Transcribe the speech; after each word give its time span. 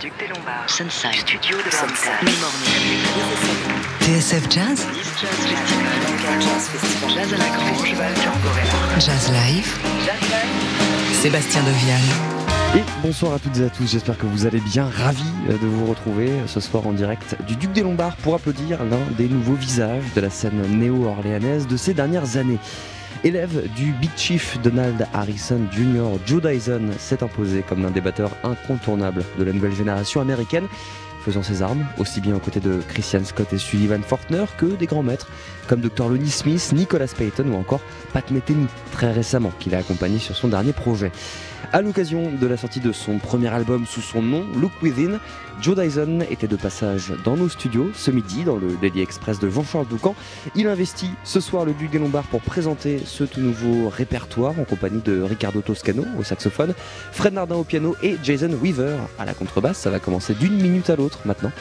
Duc 0.00 0.12
des 0.18 0.28
Lombards, 0.28 0.64
Sunside, 0.66 1.12
Studio 1.12 1.58
de 1.58 1.70
Sunside, 1.70 2.24
Morning, 2.40 3.00
TSF 4.00 4.50
Jazz, 4.50 4.86
Jazz 7.08 7.34
à 7.34 7.36
la 7.36 7.48
Grange, 7.48 7.94
Jazz 8.98 9.30
Live, 9.30 9.78
Sébastien 11.12 11.60
Devial. 11.64 12.00
Et 12.76 12.82
bonsoir 13.02 13.34
à 13.34 13.38
toutes 13.38 13.58
et 13.58 13.64
à 13.64 13.68
tous, 13.68 13.90
j'espère 13.90 14.16
que 14.16 14.24
vous 14.24 14.46
allez 14.46 14.60
bien, 14.60 14.88
ravi 14.88 15.22
de 15.48 15.66
vous 15.66 15.84
retrouver 15.84 16.30
ce 16.46 16.60
soir 16.60 16.86
en 16.86 16.92
direct 16.92 17.36
du 17.46 17.56
Duc 17.56 17.72
des 17.72 17.82
Lombards 17.82 18.16
pour 18.16 18.34
applaudir 18.34 18.82
l'un 18.84 19.00
des 19.18 19.28
nouveaux 19.28 19.54
visages 19.54 20.04
de 20.16 20.20
la 20.22 20.30
scène 20.30 20.62
néo-orléanaise 20.78 21.66
de 21.66 21.76
ces 21.76 21.92
dernières 21.92 22.38
années. 22.38 22.58
Élève 23.24 23.70
du 23.74 23.92
Big 23.92 24.10
Chief 24.16 24.58
Donald 24.62 25.06
Harrison 25.12 25.60
Jr., 25.70 26.18
Joe 26.26 26.42
Dyson 26.42 26.90
s'est 26.98 27.22
imposé 27.22 27.62
comme 27.62 27.84
un 27.84 27.90
débatteur 27.90 28.30
incontournable 28.44 29.24
de 29.38 29.44
la 29.44 29.52
nouvelle 29.52 29.74
génération 29.74 30.20
américaine, 30.20 30.66
faisant 31.24 31.42
ses 31.42 31.62
armes, 31.62 31.86
aussi 31.98 32.20
bien 32.20 32.34
aux 32.34 32.38
côtés 32.38 32.60
de 32.60 32.80
Christian 32.88 33.24
Scott 33.24 33.52
et 33.52 33.58
Sullivan 33.58 34.02
Fortner 34.02 34.44
que 34.56 34.66
des 34.66 34.86
grands 34.86 35.02
maîtres 35.02 35.28
comme 35.68 35.80
Dr. 35.80 36.08
Lonnie 36.08 36.30
Smith, 36.30 36.72
Nicolas 36.74 37.06
Payton 37.06 37.48
ou 37.48 37.56
encore 37.56 37.80
Pat 38.12 38.28
Metheny, 38.30 38.66
très 38.92 39.12
récemment, 39.12 39.52
qu'il 39.58 39.74
a 39.74 39.78
accompagné 39.78 40.18
sur 40.18 40.34
son 40.34 40.48
dernier 40.48 40.72
projet. 40.72 41.12
À 41.72 41.82
l'occasion 41.82 42.30
de 42.32 42.46
la 42.46 42.56
sortie 42.56 42.80
de 42.80 42.92
son 42.92 43.18
premier 43.18 43.48
album 43.48 43.86
sous 43.86 44.00
son 44.00 44.22
nom, 44.22 44.44
Look 44.60 44.72
Within, 44.82 45.18
Joe 45.60 45.76
Dyson 45.76 46.20
était 46.30 46.48
de 46.48 46.56
passage 46.56 47.12
dans 47.24 47.36
nos 47.36 47.48
studios 47.48 47.90
ce 47.94 48.10
midi 48.10 48.44
dans 48.44 48.56
le 48.56 48.76
Daily 48.80 49.02
Express 49.02 49.38
de 49.38 49.48
Jean-Charles. 49.48 49.86
Il 50.56 50.66
investit 50.66 51.10
ce 51.22 51.38
soir 51.38 51.64
le 51.64 51.72
Duc 51.72 51.90
des 51.90 51.98
Lombards 51.98 52.24
pour 52.24 52.40
présenter 52.40 53.00
ce 53.04 53.24
tout 53.24 53.40
nouveau 53.40 53.88
répertoire 53.88 54.58
en 54.58 54.64
compagnie 54.64 55.02
de 55.02 55.22
Ricardo 55.22 55.60
Toscano 55.60 56.04
au 56.18 56.24
saxophone, 56.24 56.74
Fred 57.12 57.34
Nardin 57.34 57.56
au 57.56 57.64
piano 57.64 57.96
et 58.02 58.16
Jason 58.22 58.50
Weaver 58.60 58.96
à 59.18 59.24
la 59.24 59.34
contrebasse. 59.34 59.78
Ça 59.78 59.90
va 59.90 60.00
commencer 60.00 60.34
d'une 60.34 60.60
minute 60.60 60.90
à 60.90 60.96
l'autre 60.96 61.20
maintenant. 61.24 61.52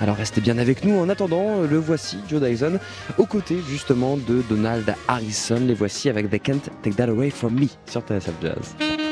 Alors 0.00 0.16
restez 0.16 0.40
bien 0.40 0.58
avec 0.58 0.84
nous. 0.84 0.98
En 0.98 1.08
attendant, 1.08 1.62
le 1.62 1.76
voici, 1.78 2.18
Joe 2.28 2.40
Dyson, 2.40 2.78
aux 3.18 3.26
côtés 3.26 3.58
justement 3.68 4.16
de 4.16 4.42
Donald 4.48 4.94
Harrison. 5.08 5.60
Les 5.60 5.74
voici 5.74 6.08
avec 6.08 6.30
They 6.30 6.40
Can't 6.40 6.70
Take 6.82 6.96
That 6.96 7.08
Away 7.08 7.30
From 7.30 7.54
Me 7.54 7.66
sur 7.86 8.02
TSF 8.02 8.32
Jazz. 8.40 9.07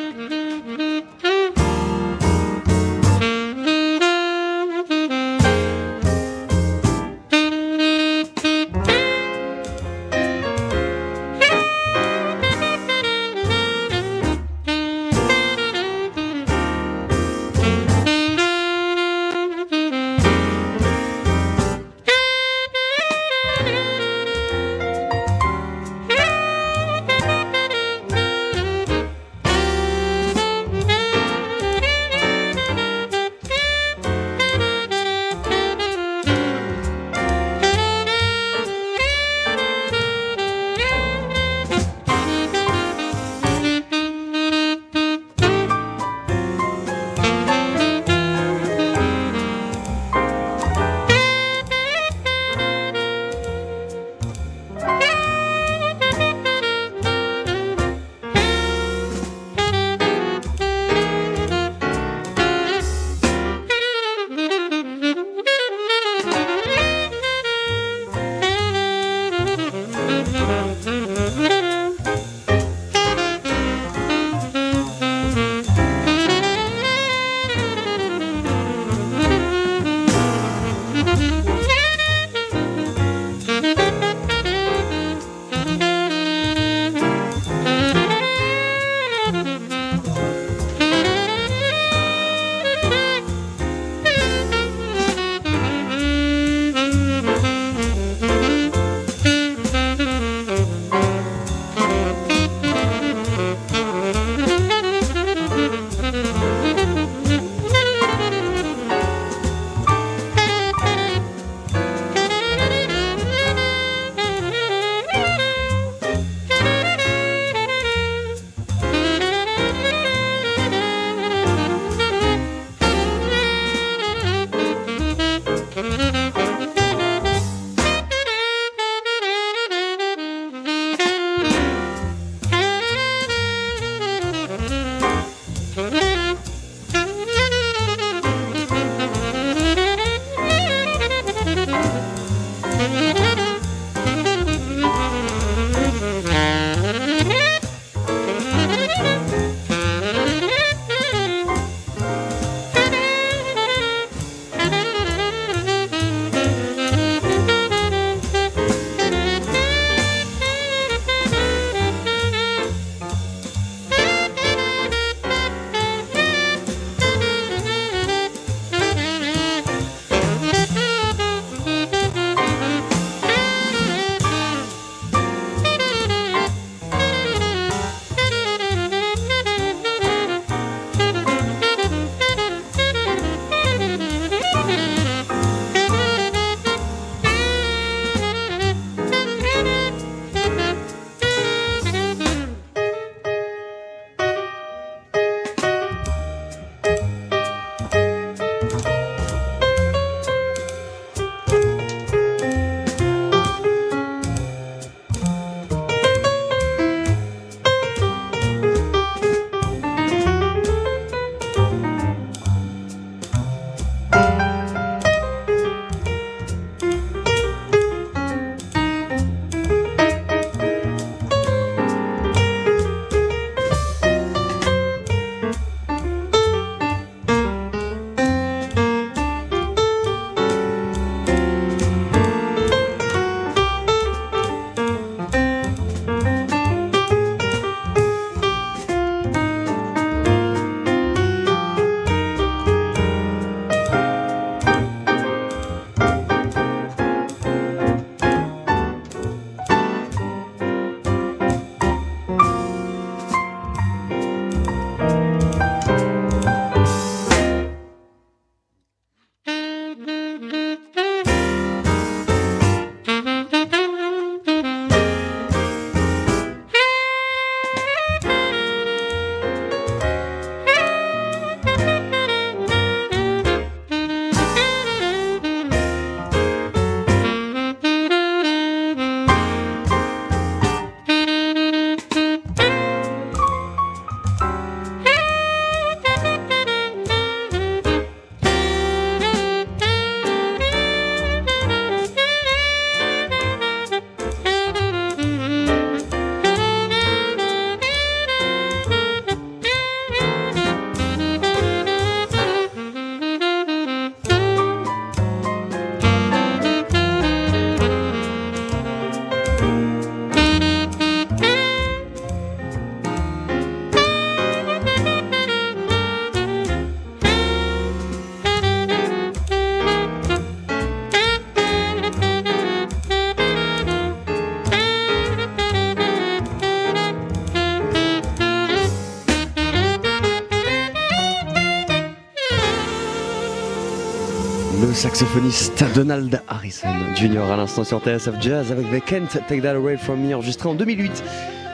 Saxophoniste 334.97 335.85
Donald 335.95 336.41
Harrison 336.49 336.89
Jr. 337.15 337.53
à 337.53 337.57
l'instant 337.59 337.85
sur 337.85 338.01
TSF 338.01 338.41
Jazz 338.41 338.73
avec 338.73 338.87
The 338.91 339.05
Can't 339.05 339.29
Take 339.47 339.61
That 339.61 339.77
Away 339.77 339.99
From 339.99 340.27
Me 340.27 340.35
enregistré 340.35 340.71
en 340.71 340.75
2008 340.75 341.23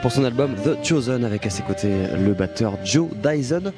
pour 0.01 0.11
son 0.11 0.25
album 0.25 0.53
The 0.55 0.85
Chosen 0.85 1.23
avec 1.23 1.45
à 1.45 1.49
ses 1.49 1.63
côtés 1.63 1.93
le 2.19 2.33
batteur 2.33 2.77
Joe 2.83 3.07
Dyson. 3.23 3.71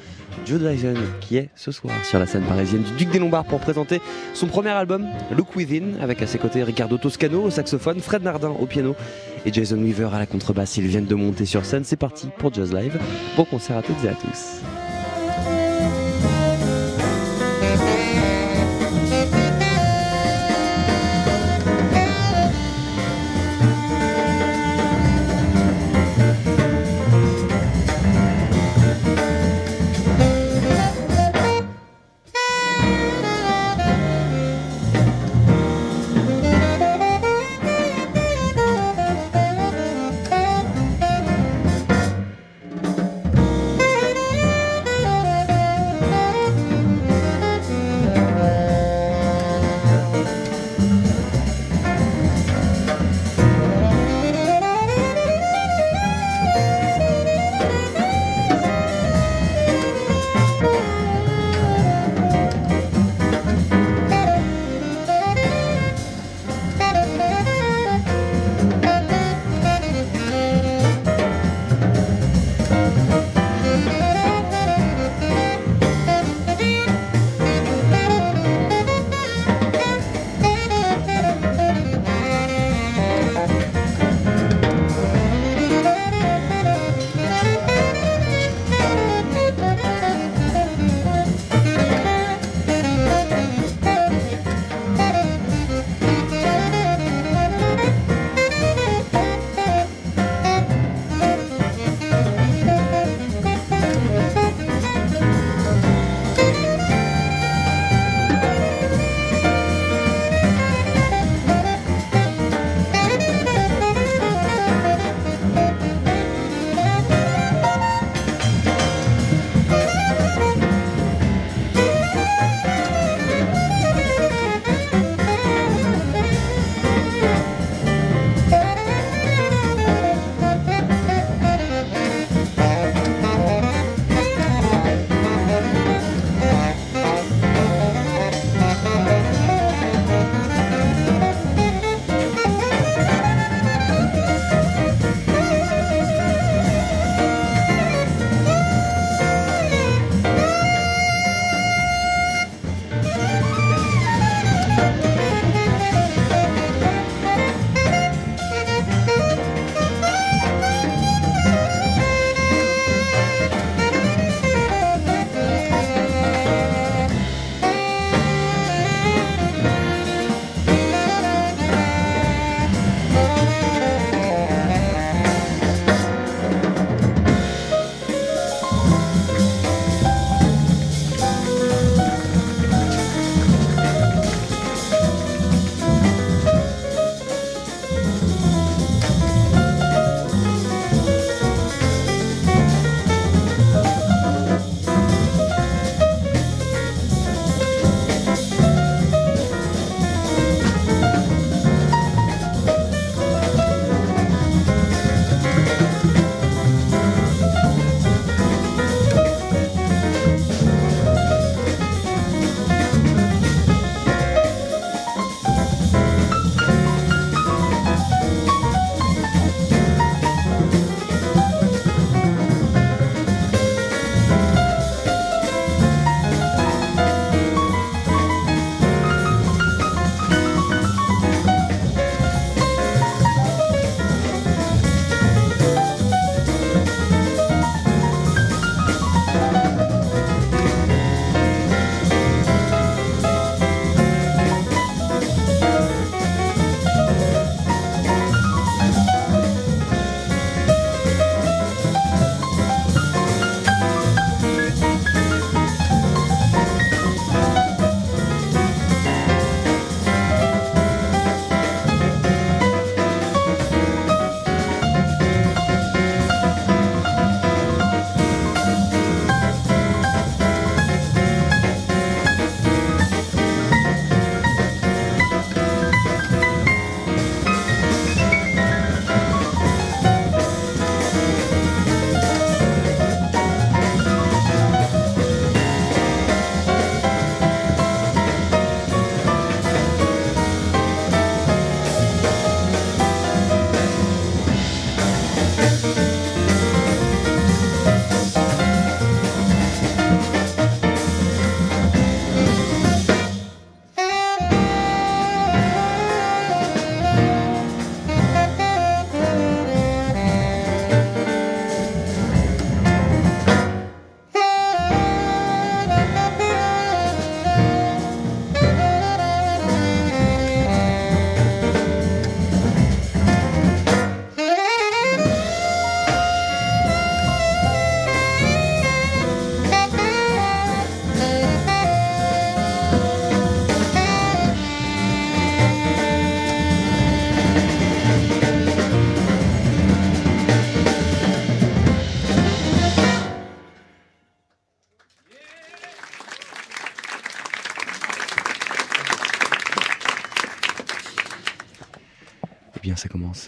Joe 0.44 0.58
Dyson 0.60 0.94
qui 1.20 1.36
est 1.36 1.50
ce 1.54 1.70
soir 1.70 1.94
sur 2.04 2.18
la 2.18 2.26
scène 2.26 2.42
parisienne 2.42 2.82
du 2.82 2.92
Duc 2.94 3.12
des 3.12 3.20
Lombards 3.20 3.44
pour 3.44 3.60
présenter 3.60 4.00
son 4.34 4.48
premier 4.48 4.70
album 4.70 5.06
Look 5.30 5.54
Within 5.54 6.00
avec 6.02 6.22
à 6.22 6.26
ses 6.26 6.38
côtés 6.38 6.64
Ricardo 6.64 6.98
Toscano 6.98 7.42
au 7.44 7.50
saxophone, 7.50 8.00
Fred 8.00 8.24
Nardin 8.24 8.50
au 8.50 8.66
piano 8.66 8.96
et 9.44 9.52
Jason 9.52 9.78
Weaver 9.78 10.08
à 10.12 10.18
la 10.18 10.26
contrebasse. 10.26 10.76
Ils 10.76 10.88
viennent 10.88 11.06
de 11.06 11.14
monter 11.14 11.46
sur 11.46 11.64
scène. 11.64 11.84
C'est 11.84 11.94
parti 11.94 12.30
pour 12.36 12.52
Jazz 12.52 12.74
Live. 12.74 12.98
Bon 13.36 13.44
concert 13.44 13.76
à 13.76 13.82
toutes 13.82 14.02
et 14.04 14.08
à 14.08 14.14
tous. 14.14 14.85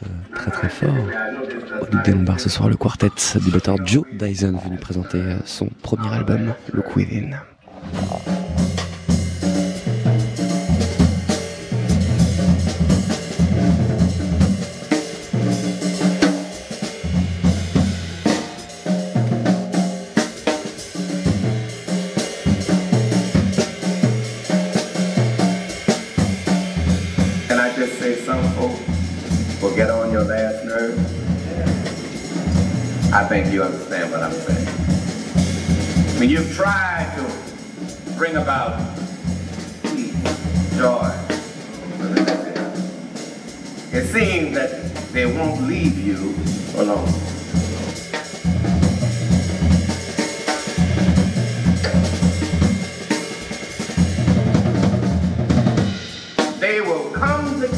Euh, 0.03 0.35
très 0.35 0.51
très 0.51 0.69
fort. 0.69 0.95
Au 1.81 2.03
des 2.05 2.13
Lombards 2.13 2.41
ce 2.41 2.49
soir, 2.49 2.69
le 2.69 2.77
quartet 2.77 3.09
du 3.41 3.51
batteur 3.51 3.77
Joe 3.87 4.05
Dyson 4.13 4.59
venu 4.65 4.77
présenter 4.79 5.19
euh, 5.19 5.39
son 5.45 5.69
premier 5.83 6.13
album, 6.13 6.53
Look 6.73 6.97
Within. 6.97 7.31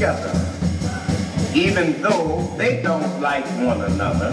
Together 0.00 0.32
even 1.54 2.00
though 2.00 2.50
they 2.56 2.80
don't 2.80 3.20
like 3.20 3.44
one 3.58 3.82
another 3.82 4.30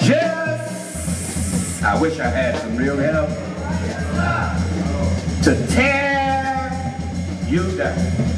just, 0.00 1.82
I 1.82 1.98
wish 1.98 2.18
I 2.18 2.28
had 2.28 2.58
some 2.58 2.76
real 2.76 2.98
help 2.98 3.30
to 5.44 5.66
tear 5.68 6.94
you 7.48 7.74
down. 7.74 8.29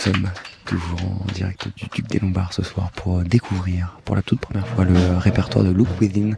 Sommes 0.00 0.30
toujours 0.64 1.02
en 1.02 1.32
direct 1.34 1.68
du 1.76 1.84
Duc 1.92 2.08
des 2.08 2.20
Lombards 2.20 2.54
ce 2.54 2.62
soir 2.62 2.90
pour 2.92 3.18
découvrir 3.18 3.98
pour 4.06 4.16
la 4.16 4.22
toute 4.22 4.40
première 4.40 4.66
fois 4.66 4.86
le 4.86 5.18
répertoire 5.18 5.62
de 5.62 5.70
Look 5.70 5.88
Within, 6.00 6.36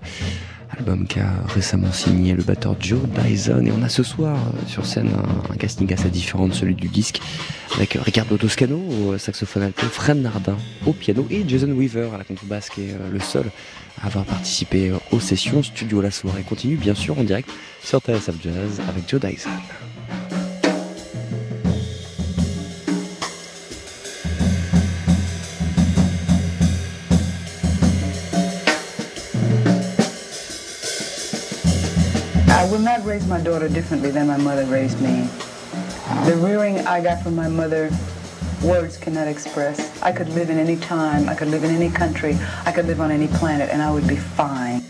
album 0.77 1.07
qu'a 1.07 1.31
récemment 1.47 1.93
signé 1.93 2.35
le 2.35 2.43
batteur 2.43 2.75
Joe 2.81 2.99
Dyson. 3.07 3.65
Et 3.65 3.71
on 3.71 3.81
a 3.85 3.89
ce 3.89 4.03
soir 4.03 4.37
euh, 4.37 4.67
sur 4.67 4.85
scène 4.85 5.11
un, 5.49 5.57
casting 5.59 5.93
assez 5.93 6.09
différent 6.09 6.49
de 6.49 6.55
celui 6.55 6.75
du 6.75 6.89
disque 6.89 7.21
avec 7.77 7.97
Ricardo 8.03 8.37
Toscano 8.37 8.81
au 9.07 9.17
saxophone 9.17 9.63
alto, 9.63 9.87
Fred 9.87 10.17
Nardin 10.17 10.57
au 10.85 10.93
piano 10.93 11.25
et 11.31 11.45
Jason 11.47 11.71
Weaver 11.71 12.09
à 12.13 12.19
la 12.19 12.25
contrebasse 12.25 12.69
qui 12.69 12.81
est 12.81 12.95
euh, 12.95 13.11
le 13.13 13.21
seul 13.21 13.45
à 14.03 14.07
avoir 14.07 14.25
participé 14.25 14.93
aux 15.13 15.21
sessions 15.21 15.63
studio. 15.63 16.01
La 16.01 16.11
soirée 16.11 16.43
continue 16.43 16.77
bien 16.77 16.97
sûr 16.97 17.17
en 17.17 17.23
direct 17.23 17.49
sur 17.81 18.01
TSF 18.01 18.35
Jazz 18.43 18.81
avec 18.89 19.09
Joe 19.09 19.21
Dyson. 19.21 19.51
My 33.63 33.69
daughter 33.69 33.81
differently 33.81 34.11
than 34.11 34.27
my 34.27 34.37
mother 34.37 34.65
raised 34.65 35.01
me. 35.01 35.29
The 36.25 36.37
rearing 36.37 36.81
I 36.81 37.01
got 37.01 37.23
from 37.23 37.37
my 37.37 37.49
mother, 37.49 37.91
words 38.65 38.97
cannot 38.97 39.29
express. 39.29 40.03
I 40.03 40.11
could 40.11 40.29
live 40.31 40.51
in 40.51 40.59
any 40.59 40.77
time, 40.77 41.29
I 41.29 41.35
could 41.37 41.49
live 41.49 41.63
in 41.63 41.71
any 41.71 41.89
country, 41.89 42.37
I 42.65 42.73
could 42.73 42.87
live 42.87 43.01
on 43.01 43.13
any 43.13 43.29
planet, 43.29 43.71
and 43.71 43.81
I 43.81 43.93
would 43.93 44.09
be 44.09 44.17
fine. 44.17 44.83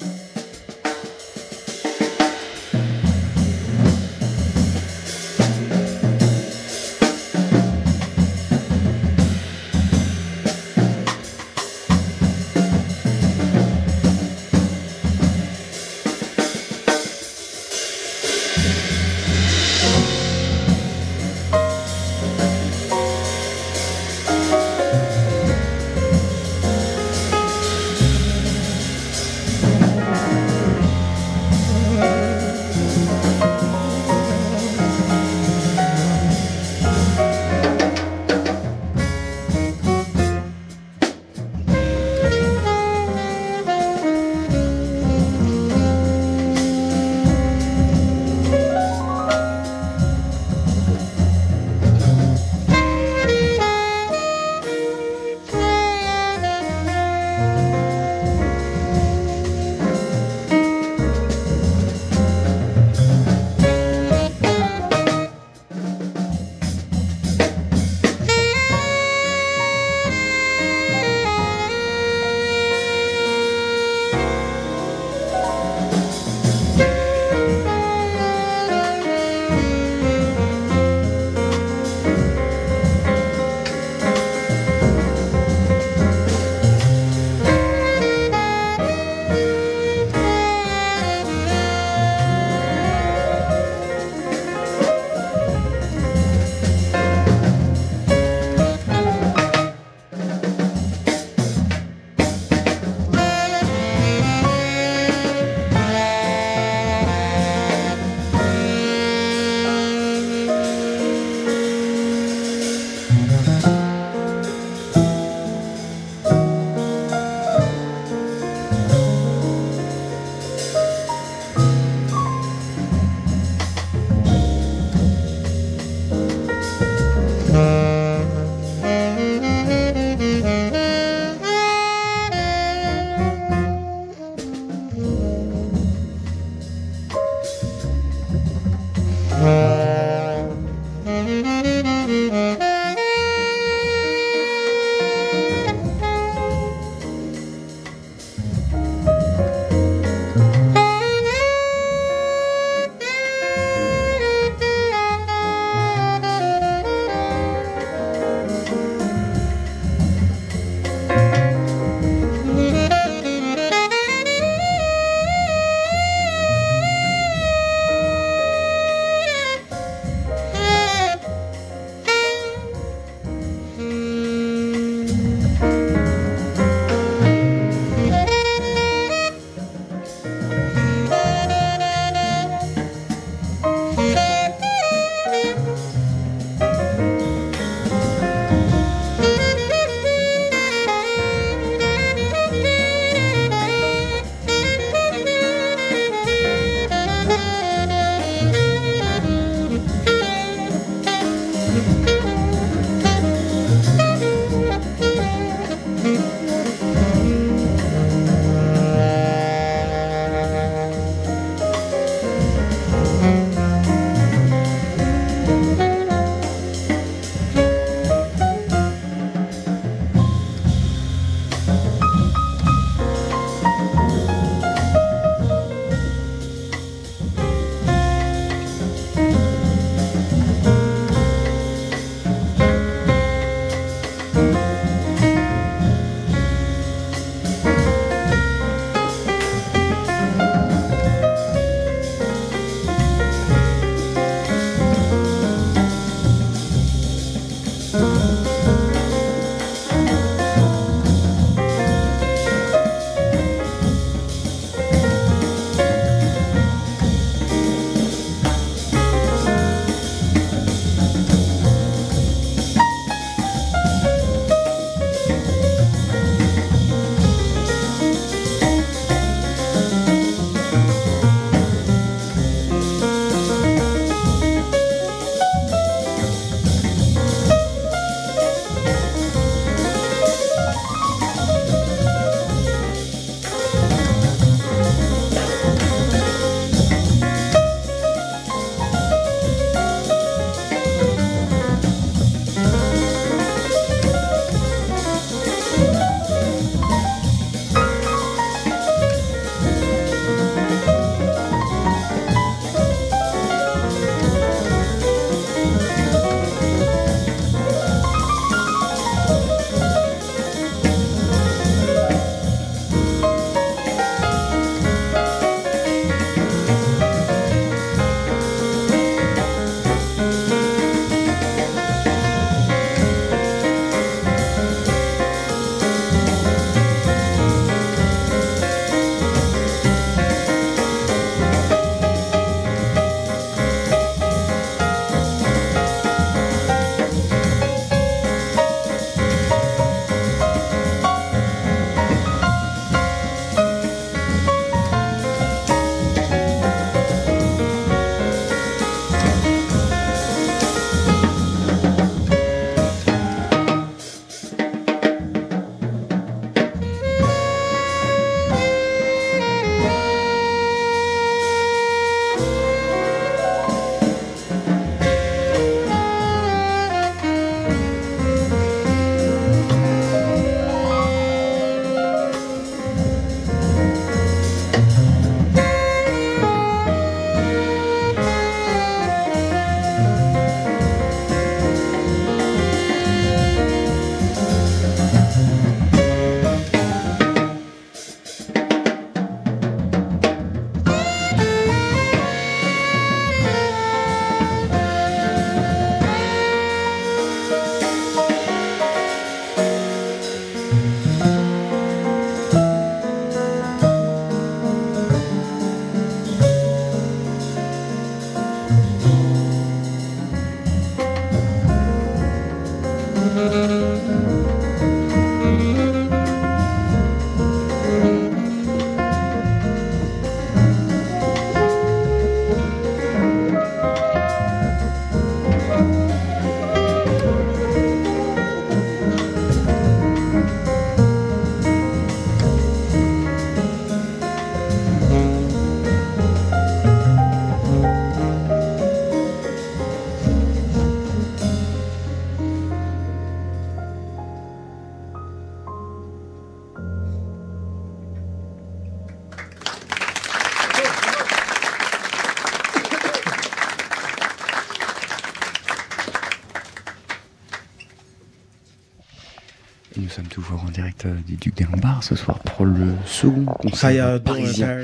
En 460.60 460.70
direct 460.70 461.06
euh, 461.06 461.14
du 461.26 461.36
Duc 461.36 461.54
des 461.56 461.64
Lombards 461.64 462.02
ce 462.04 462.14
soir 462.14 462.38
pour 462.40 462.66
le 462.66 462.94
second 463.06 463.44
concert 463.44 464.22
parisien 464.22 464.78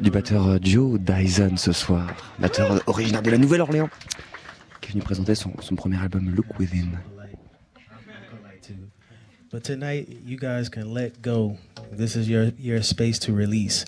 du 0.00 0.10
batteur 0.10 0.48
euh, 0.48 0.58
Joe 0.60 0.98
Dyson 0.98 1.56
ce 1.56 1.72
soir, 1.72 2.08
batteur 2.38 2.82
originaire 2.86 3.22
de 3.22 3.30
la 3.30 3.38
Nouvelle-Orléans, 3.38 3.88
qui 4.80 4.90
est 4.90 4.92
venu 4.92 5.02
présenter 5.02 5.34
son, 5.34 5.52
son 5.60 5.74
premier 5.74 5.98
album 5.98 6.30
Look 6.34 6.46
Within. 6.58 6.98
But 9.50 9.64
tonight, 9.64 10.08
you 10.24 10.38
guys 10.38 10.70
can 10.70 10.94
let 10.94 11.20
go. 11.20 11.58
This 11.92 12.16
is 12.16 12.26
your, 12.26 12.52
your 12.58 12.82
space 12.82 13.18
to 13.20 13.34
release. 13.34 13.84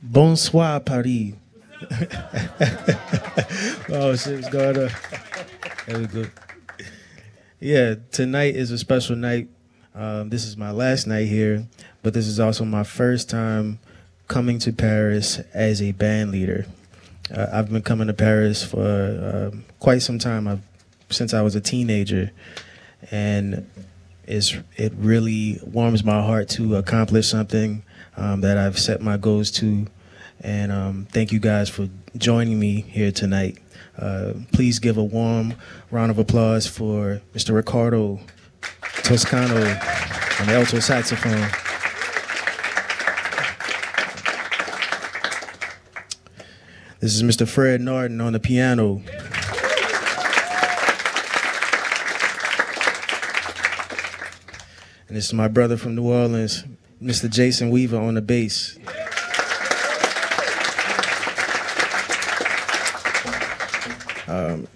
Bonsoir, 0.00 0.80
Paris. 0.84 1.34
oh, 3.90 4.14
shit's 4.14 4.48
going 4.50 4.88
on. 5.88 6.30
Yeah, 7.58 7.94
tonight 8.12 8.54
is 8.54 8.70
a 8.70 8.78
special 8.78 9.16
night. 9.16 9.48
Um, 9.96 10.28
this 10.28 10.44
is 10.44 10.56
my 10.56 10.72
last 10.72 11.06
night 11.06 11.28
here, 11.28 11.66
but 12.02 12.14
this 12.14 12.26
is 12.26 12.40
also 12.40 12.64
my 12.64 12.82
first 12.82 13.30
time 13.30 13.78
coming 14.26 14.58
to 14.58 14.72
Paris 14.72 15.38
as 15.54 15.80
a 15.80 15.92
band 15.92 16.32
leader. 16.32 16.66
Uh, 17.32 17.46
I've 17.52 17.70
been 17.70 17.82
coming 17.82 18.08
to 18.08 18.12
Paris 18.12 18.64
for 18.64 19.50
um, 19.52 19.64
quite 19.78 20.02
some 20.02 20.18
time. 20.18 20.48
I've, 20.48 20.62
since 21.10 21.32
I 21.32 21.42
was 21.42 21.54
a 21.54 21.60
teenager, 21.60 22.32
and 23.12 23.70
it's 24.26 24.56
it 24.76 24.92
really 24.96 25.60
warms 25.64 26.02
my 26.02 26.20
heart 26.20 26.48
to 26.50 26.74
accomplish 26.74 27.28
something 27.28 27.84
um, 28.16 28.40
that 28.40 28.58
I've 28.58 28.80
set 28.80 29.00
my 29.00 29.16
goals 29.16 29.52
to. 29.52 29.86
And 30.40 30.72
um, 30.72 31.06
thank 31.12 31.30
you 31.30 31.38
guys 31.38 31.68
for 31.68 31.88
joining 32.16 32.58
me 32.58 32.80
here 32.80 33.12
tonight. 33.12 33.58
Uh, 33.96 34.32
please 34.50 34.80
give 34.80 34.96
a 34.96 35.04
warm 35.04 35.54
round 35.92 36.10
of 36.10 36.18
applause 36.18 36.66
for 36.66 37.22
Mr. 37.32 37.54
Ricardo 37.54 38.18
Toscano 39.04 39.56
on 39.56 40.46
the 40.46 40.54
alto 40.54 40.80
saxophone. 40.80 41.46
This 47.00 47.14
is 47.14 47.22
Mr. 47.22 47.46
Fred 47.46 47.82
Nardin 47.82 48.24
on 48.24 48.32
the 48.32 48.40
piano. 48.40 49.02
And 55.06 55.14
this 55.18 55.26
is 55.26 55.34
my 55.34 55.48
brother 55.48 55.76
from 55.76 55.94
New 55.94 56.10
Orleans, 56.10 56.64
Mr. 57.02 57.28
Jason 57.28 57.68
Weaver 57.68 57.98
on 57.98 58.14
the 58.14 58.22
bass. 58.22 58.78
Um, 64.26 64.66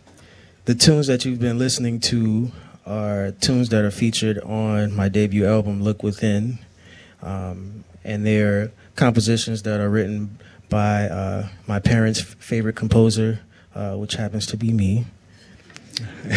the 0.67 0.75
tunes 0.75 1.07
that 1.07 1.25
you've 1.25 1.41
been 1.41 1.59
listening 1.59 1.99
to 2.01 2.53
are 2.89 3.33
tunes 3.33 3.69
that 3.69 3.85
are 3.85 3.91
featured 3.91 4.39
on 4.39 4.95
my 4.95 5.09
debut 5.09 5.47
album, 5.47 5.83
Look 5.83 6.03
Within. 6.03 6.59
Um, 7.23 7.85
and 8.05 8.27
they're 8.27 8.73
compositions 8.97 9.63
that 9.63 9.81
are 9.81 9.91
written 9.91 10.39
by 10.69 11.05
uh, 11.05 11.49
my 11.67 11.79
parents' 11.79 12.21
favorite 12.21 12.77
composer, 12.77 13.41
uh, 13.75 13.95
which 13.97 14.15
happens 14.15 14.47
to 14.47 14.57
be 14.57 14.73
me. 14.73 15.07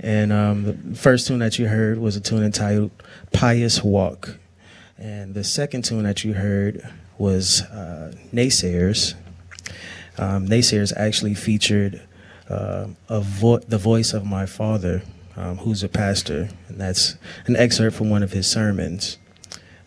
and 0.00 0.32
um, 0.32 0.64
the 0.64 0.96
first 0.96 1.26
tune 1.26 1.40
that 1.40 1.58
you 1.58 1.68
heard 1.68 1.98
was 1.98 2.16
a 2.16 2.20
tune 2.20 2.42
entitled 2.42 2.90
Pious 3.32 3.82
Walk. 3.82 4.38
And 4.98 5.34
the 5.34 5.44
second 5.44 5.84
tune 5.84 6.04
that 6.04 6.24
you 6.24 6.32
heard 6.34 6.88
was 7.18 7.62
uh, 7.62 8.14
Naysayers 8.32 9.14
um, 10.18 10.46
Naysayers 10.46 10.92
actually 10.96 11.34
featured 11.34 12.00
uh, 12.48 12.86
vo- 13.08 13.58
the 13.58 13.78
voice 13.78 14.12
of 14.12 14.24
my 14.24 14.46
father, 14.46 15.02
um, 15.36 15.58
who's 15.58 15.82
a 15.82 15.88
pastor, 15.88 16.48
and 16.68 16.80
that's 16.80 17.16
an 17.46 17.56
excerpt 17.56 17.96
from 17.96 18.10
one 18.10 18.22
of 18.22 18.32
his 18.32 18.50
sermons. 18.50 19.18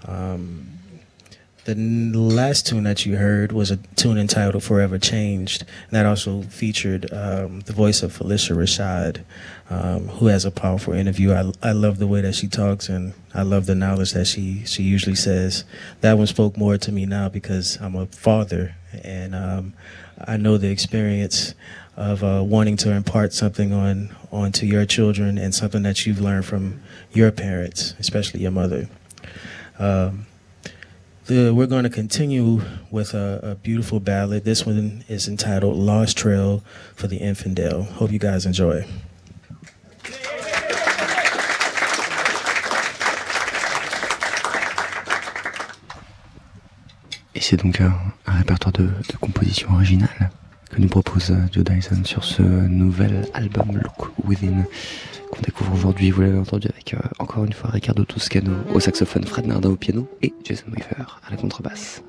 Um, 0.08 0.80
the 1.66 1.72
n- 1.72 2.14
last 2.14 2.66
tune 2.66 2.84
that 2.84 3.06
you 3.06 3.18
heard 3.18 3.52
was 3.52 3.70
a 3.70 3.78
tune 3.96 4.18
entitled 4.18 4.64
Forever 4.64 4.98
Changed. 4.98 5.62
And 5.62 5.92
that 5.92 6.06
also 6.06 6.42
featured 6.44 7.12
um, 7.14 7.60
the 7.62 7.74
voice 7.74 8.02
of 8.02 8.18
Phylicia 8.18 8.56
Rashad, 8.56 9.24
um, 9.70 10.08
who 10.08 10.28
has 10.28 10.46
a 10.46 10.52
powerful 10.52 10.94
interview. 10.94 11.32
I, 11.34 11.52
I 11.62 11.74
love 11.74 12.00
the 12.00 12.08
way 12.08 12.22
that 12.22 12.34
she 12.34 12.48
talks 12.48 12.90
and 12.90 13.14
I 13.36 13.44
love 13.44 13.68
the 13.68 13.76
knowledge 13.76 14.14
that 14.14 14.26
she, 14.26 14.66
she 14.66 14.84
usually 14.84 15.16
says. 15.16 15.64
That 16.02 16.18
one 16.18 16.28
spoke 16.28 16.58
more 16.58 16.78
to 16.80 16.92
me 16.92 17.06
now 17.06 17.30
because 17.30 17.78
I'm 17.80 17.96
a 17.96 18.08
father 18.08 18.76
and 19.04 19.36
um, 19.36 19.74
I 20.26 20.38
know 20.38 20.58
the 20.58 20.72
experience 20.72 21.54
of 22.00 22.24
uh, 22.24 22.42
wanting 22.42 22.78
to 22.78 22.92
impart 22.92 23.34
something 23.34 23.74
on 23.74 24.16
onto 24.32 24.66
your 24.66 24.86
children 24.86 25.38
and 25.38 25.54
something 25.54 25.84
that 25.84 26.06
you've 26.06 26.22
learned 26.22 26.46
from 26.46 26.80
your 27.12 27.30
parents, 27.30 27.94
especially 28.00 28.40
your 28.40 28.52
mother. 28.52 28.88
Um, 29.78 30.26
the, 31.26 31.54
we're 31.54 31.68
going 31.68 31.84
to 31.84 31.90
continue 31.90 32.62
with 32.90 33.14
a, 33.14 33.40
a, 33.44 33.56
beautiful 33.56 34.00
ballad. 34.00 34.46
This 34.46 34.66
one 34.66 35.04
is 35.10 35.28
entitled 35.28 35.76
Lost 35.76 36.18
Trail 36.18 36.64
for 36.96 37.08
the 37.08 37.18
Infidel. 37.18 37.84
Hope 37.84 38.12
you 38.12 38.20
guys 38.20 38.46
enjoy. 38.46 38.86
Et 47.36 47.42
c'est 47.42 47.58
donc 47.58 47.82
un, 47.82 47.94
un 48.26 48.32
répertoire 48.32 48.72
de, 48.72 48.88
de 48.88 49.18
compositions 49.20 49.74
originales 49.74 50.32
que 50.70 50.80
nous 50.80 50.88
propose 50.88 51.32
euh, 51.32 51.38
Joe 51.52 51.64
Dyson 51.64 52.04
sur 52.06 52.24
ce 52.24 52.42
nouvel 52.42 53.28
album 53.34 53.72
Look 53.74 54.10
Within 54.26 54.66
qu'on 55.32 55.42
découvre 55.42 55.74
aujourd'hui, 55.74 56.12
vous 56.12 56.22
l'avez 56.22 56.38
entendu 56.38 56.68
avec 56.72 56.94
euh, 56.94 56.98
encore 57.20 57.46
une 57.46 57.54
fois 57.54 57.70
Ricardo 57.72 58.04
Toscano 58.04 58.52
au 58.74 58.80
saxophone, 58.80 59.26
Fred 59.26 59.46
Nardin 59.46 59.70
au 59.70 59.76
piano 59.76 60.08
et 60.22 60.34
Jason 60.44 60.66
Weaver 60.72 61.20
à 61.28 61.32
la 61.32 61.38
contrebasse. 61.38 62.02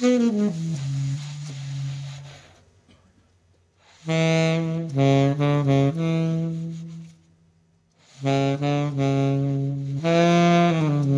Mm-hmm. 0.00 0.80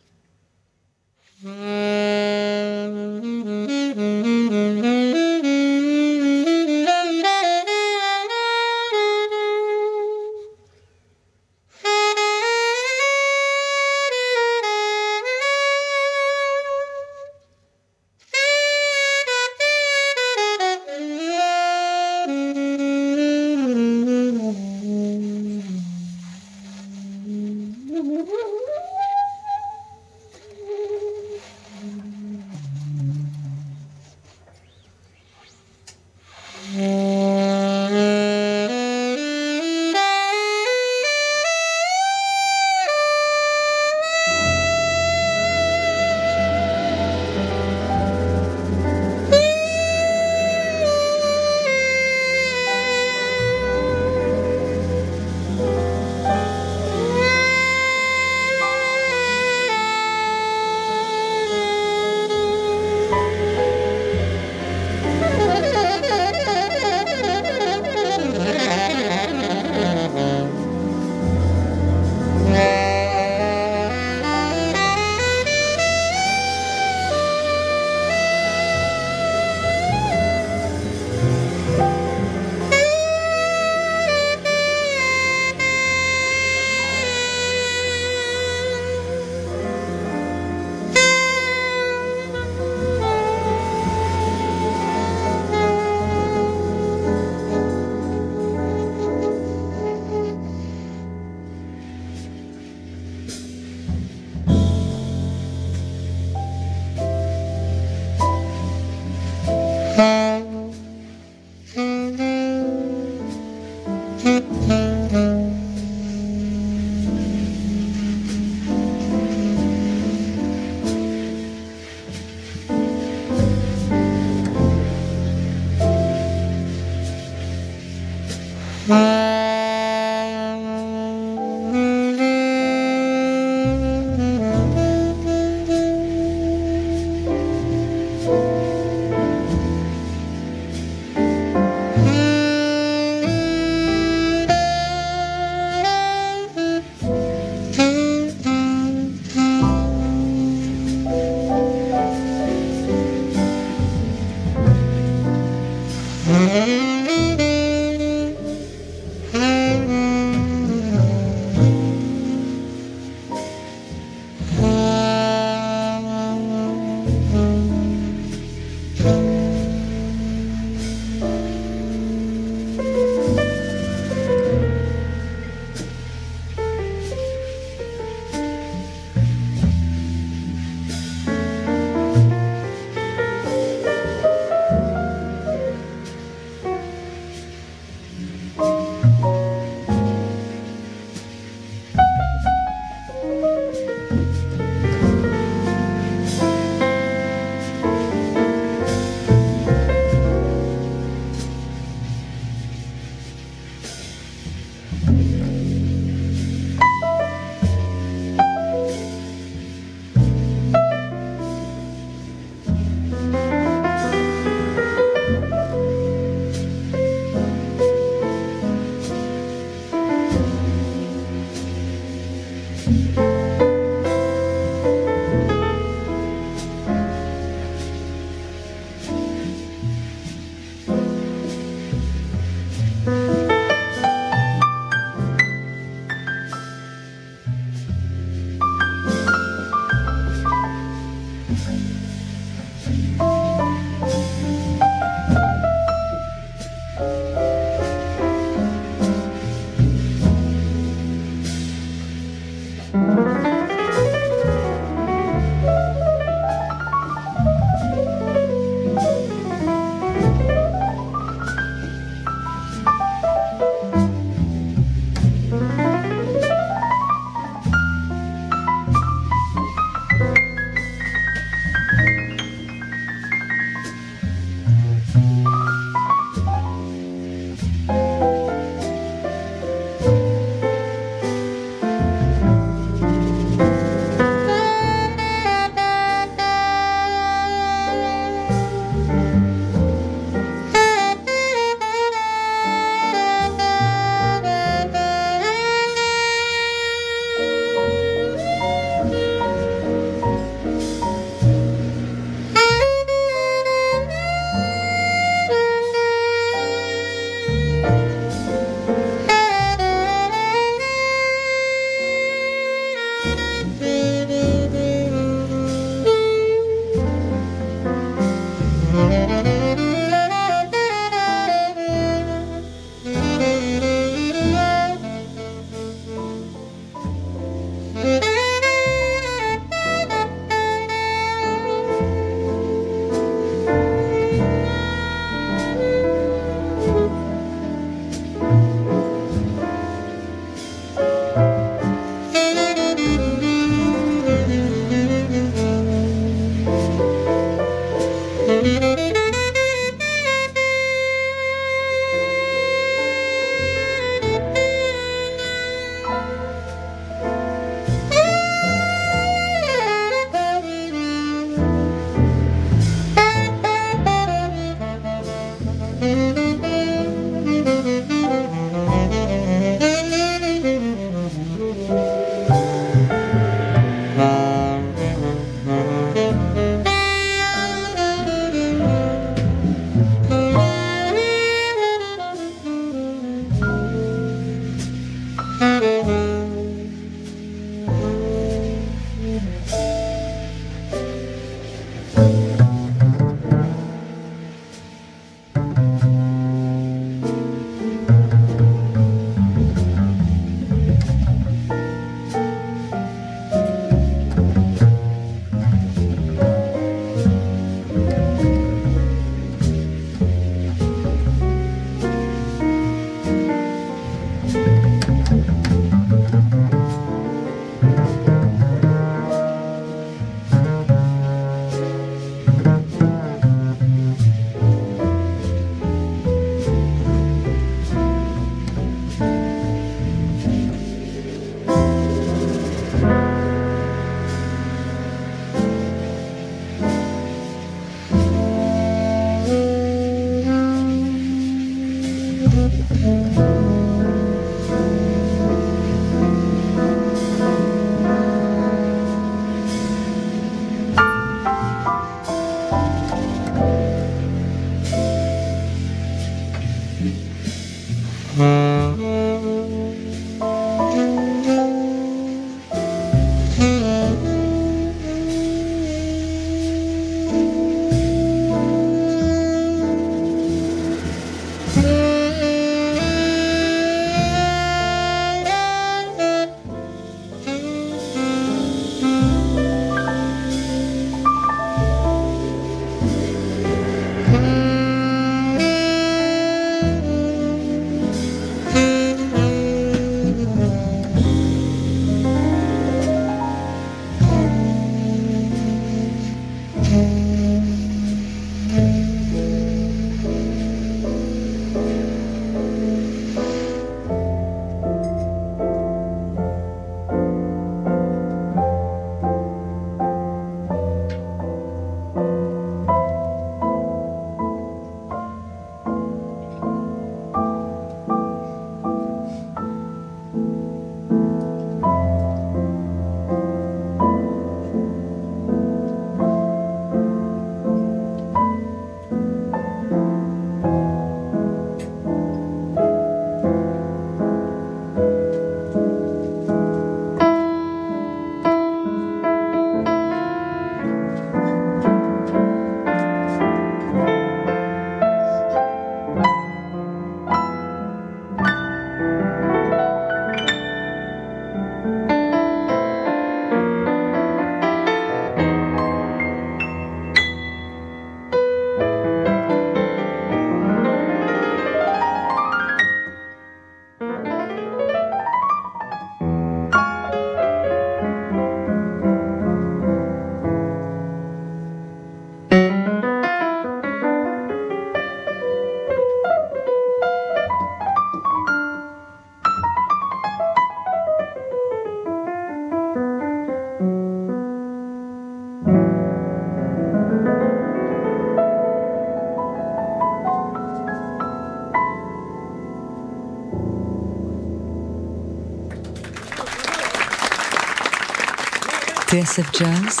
TSF 599.20 599.50
Jazz, 599.52 600.00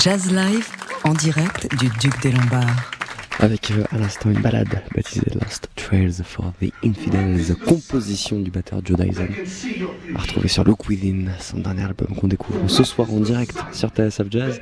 Jazz 0.00 0.32
Live 0.32 0.66
en 1.04 1.14
direct 1.14 1.68
du 1.78 1.88
Duc 2.00 2.20
des 2.20 2.32
Lombards. 2.32 2.90
Avec 3.38 3.70
euh, 3.70 3.84
à 3.92 3.98
l'instant 3.98 4.30
une 4.30 4.40
balade 4.40 4.82
baptisée 4.92 5.30
Last 5.40 5.68
Trails 5.76 6.24
for 6.24 6.52
the 6.60 6.72
Infidels, 6.84 7.54
composition 7.64 8.40
du 8.40 8.50
batteur 8.50 8.80
Joe 8.84 8.98
Dyson, 8.98 9.28
à 10.16 10.20
retrouver 10.20 10.48
sur 10.48 10.64
Look 10.64 10.88
Within, 10.88 11.30
son 11.38 11.58
dernier 11.58 11.84
album 11.84 12.08
qu'on 12.16 12.26
découvre 12.26 12.68
ce 12.68 12.82
soir 12.82 13.12
en 13.12 13.20
direct 13.20 13.56
sur 13.72 13.90
TSF 13.90 14.26
Jazz, 14.30 14.60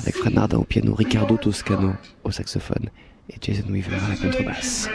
avec 0.00 0.16
Fred 0.16 0.34
Nardin 0.34 0.58
au 0.58 0.64
piano, 0.64 0.92
Ricardo 0.92 1.36
Toscano 1.36 1.92
au 2.24 2.32
saxophone 2.32 2.90
et 3.28 3.36
Jason 3.40 3.68
Weaver 3.70 3.98
à 4.04 4.08
la 4.08 4.16
contrebasse. 4.16 4.88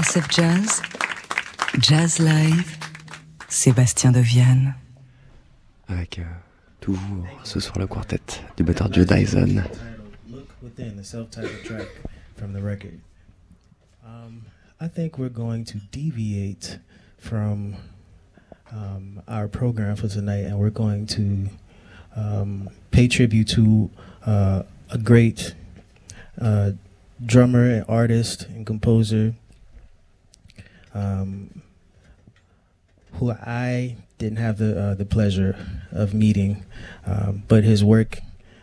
TSF 0.00 0.30
Jazz, 0.30 0.82
Jazz 1.78 2.18
Live, 2.18 2.78
Sébastien 3.48 4.12
Vidal. 4.12 4.74
Avec 5.88 6.18
euh, 6.18 6.22
toujours 6.80 7.26
ce 7.44 7.60
soir 7.60 7.78
le 7.78 7.86
quartet 7.86 8.18
du 8.56 8.62
batteur 8.62 8.90
Joe 8.90 9.04
Dyson. 9.04 9.62
Look 10.30 10.48
within 10.62 10.96
the 10.96 11.04
self-titled 11.04 11.62
track 11.64 11.88
from 12.34 12.54
the 12.54 12.62
record. 12.62 12.98
Um, 14.02 14.46
I 14.80 14.88
think 14.88 15.18
we're 15.18 15.28
going 15.28 15.64
to 15.66 15.78
deviate 15.92 16.78
from 17.18 17.74
um, 18.72 19.20
our 19.28 19.48
program 19.48 19.96
for 19.96 20.08
tonight, 20.08 20.46
and 20.46 20.58
we're 20.58 20.70
going 20.70 21.06
to 21.08 21.50
um, 22.16 22.70
pay 22.90 23.06
tribute 23.06 23.48
to 23.48 23.90
uh, 24.24 24.62
a 24.90 24.96
great 24.96 25.54
uh, 26.40 26.70
drummer 27.22 27.70
and 27.70 27.84
artist 27.86 28.46
and 28.48 28.64
composer 28.64 29.34
um, 30.94 31.62
who 33.14 33.32
I 33.32 33.96
didn't 34.18 34.38
have 34.38 34.58
the 34.58 34.80
uh, 34.80 34.94
the 34.94 35.04
pleasure 35.04 35.56
of 35.92 36.14
meeting, 36.14 36.64
um, 37.06 37.42
but 37.48 37.64
his 37.64 37.82
work 37.82 38.20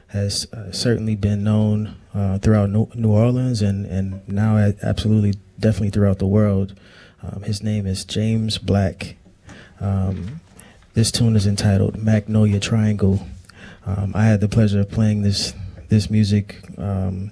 has 0.07 0.51
uh, 0.53 0.71
certainly 0.71 1.15
been 1.15 1.43
known 1.43 1.95
uh, 2.13 2.38
throughout 2.39 2.69
New 2.69 3.11
Orleans 3.11 3.61
and 3.61 3.86
and 3.86 4.28
now 4.28 4.57
absolutely 4.82 5.34
definitely 5.59 5.89
throughout 5.89 6.19
the 6.19 6.28
world. 6.28 6.73
Um, 7.21 7.43
his 7.43 7.63
name 7.63 7.86
is 7.86 8.05
James 8.05 8.57
Black. 8.57 9.17
Um, 9.80 10.41
this 10.93 11.11
tune 11.11 11.36
is 11.36 11.45
entitled 11.45 12.01
Magnolia 12.01 12.59
Triangle. 12.59 13.28
Um, 13.86 14.11
I 14.15 14.25
had 14.25 14.39
the 14.39 14.49
pleasure 14.49 14.82
of 14.82 14.89
playing 14.89 15.21
this 15.21 15.53
this 15.89 16.09
music 16.09 16.61
um, 16.78 17.32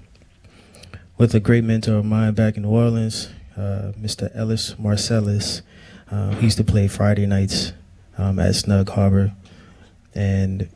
with 1.17 1.33
a 1.33 1.39
great 1.39 1.63
mentor 1.63 1.95
of 1.95 2.05
mine 2.05 2.33
back 2.33 2.57
in 2.57 2.63
New 2.63 2.69
Orleans, 2.69 3.29
uh, 3.58 3.91
Mr. 3.99 4.36
Ellis 4.36 4.74
Marsalis. 4.76 5.62
Uh, 6.12 6.36
he 6.36 6.45
used 6.45 6.58
to 6.58 6.64
play 6.64 6.88
Friday 6.88 7.26
nights 7.26 7.74
um, 8.18 8.39
at 8.39 8.56
Snug 8.56 8.89
Harbor, 8.89 9.34
and 10.14 10.70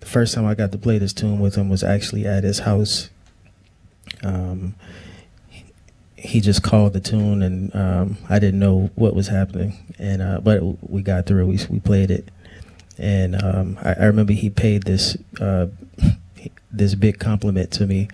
the 0.00 0.06
first 0.06 0.34
time 0.34 0.46
I 0.46 0.54
got 0.54 0.72
to 0.72 0.78
play 0.78 0.98
this 0.98 1.12
tune 1.12 1.40
with 1.40 1.54
him 1.56 1.68
was 1.68 1.82
actually 1.82 2.26
at 2.26 2.44
his 2.44 2.60
house. 2.60 3.10
Um, 4.22 4.74
he 6.16 6.40
just 6.40 6.62
called 6.62 6.92
the 6.92 7.00
tune, 7.00 7.42
and 7.42 7.74
um, 7.74 8.16
I 8.28 8.38
didn't 8.38 8.60
know 8.60 8.90
what 8.94 9.14
was 9.14 9.28
happening, 9.28 9.94
and 9.98 10.22
uh, 10.22 10.40
but 10.40 10.62
we 10.88 11.02
got 11.02 11.26
through. 11.26 11.46
We 11.46 11.58
we 11.68 11.80
played 11.80 12.10
it, 12.10 12.30
and 12.96 13.42
um, 13.42 13.78
I, 13.82 13.94
I, 13.94 14.04
remember 14.04 14.32
he 14.32 14.48
paid 14.48 14.84
this 14.84 15.16
uh, 15.40 15.66
this 16.72 16.94
big 16.94 17.18
compliment 17.18 17.72
to 17.72 17.86
me. 17.86 18.08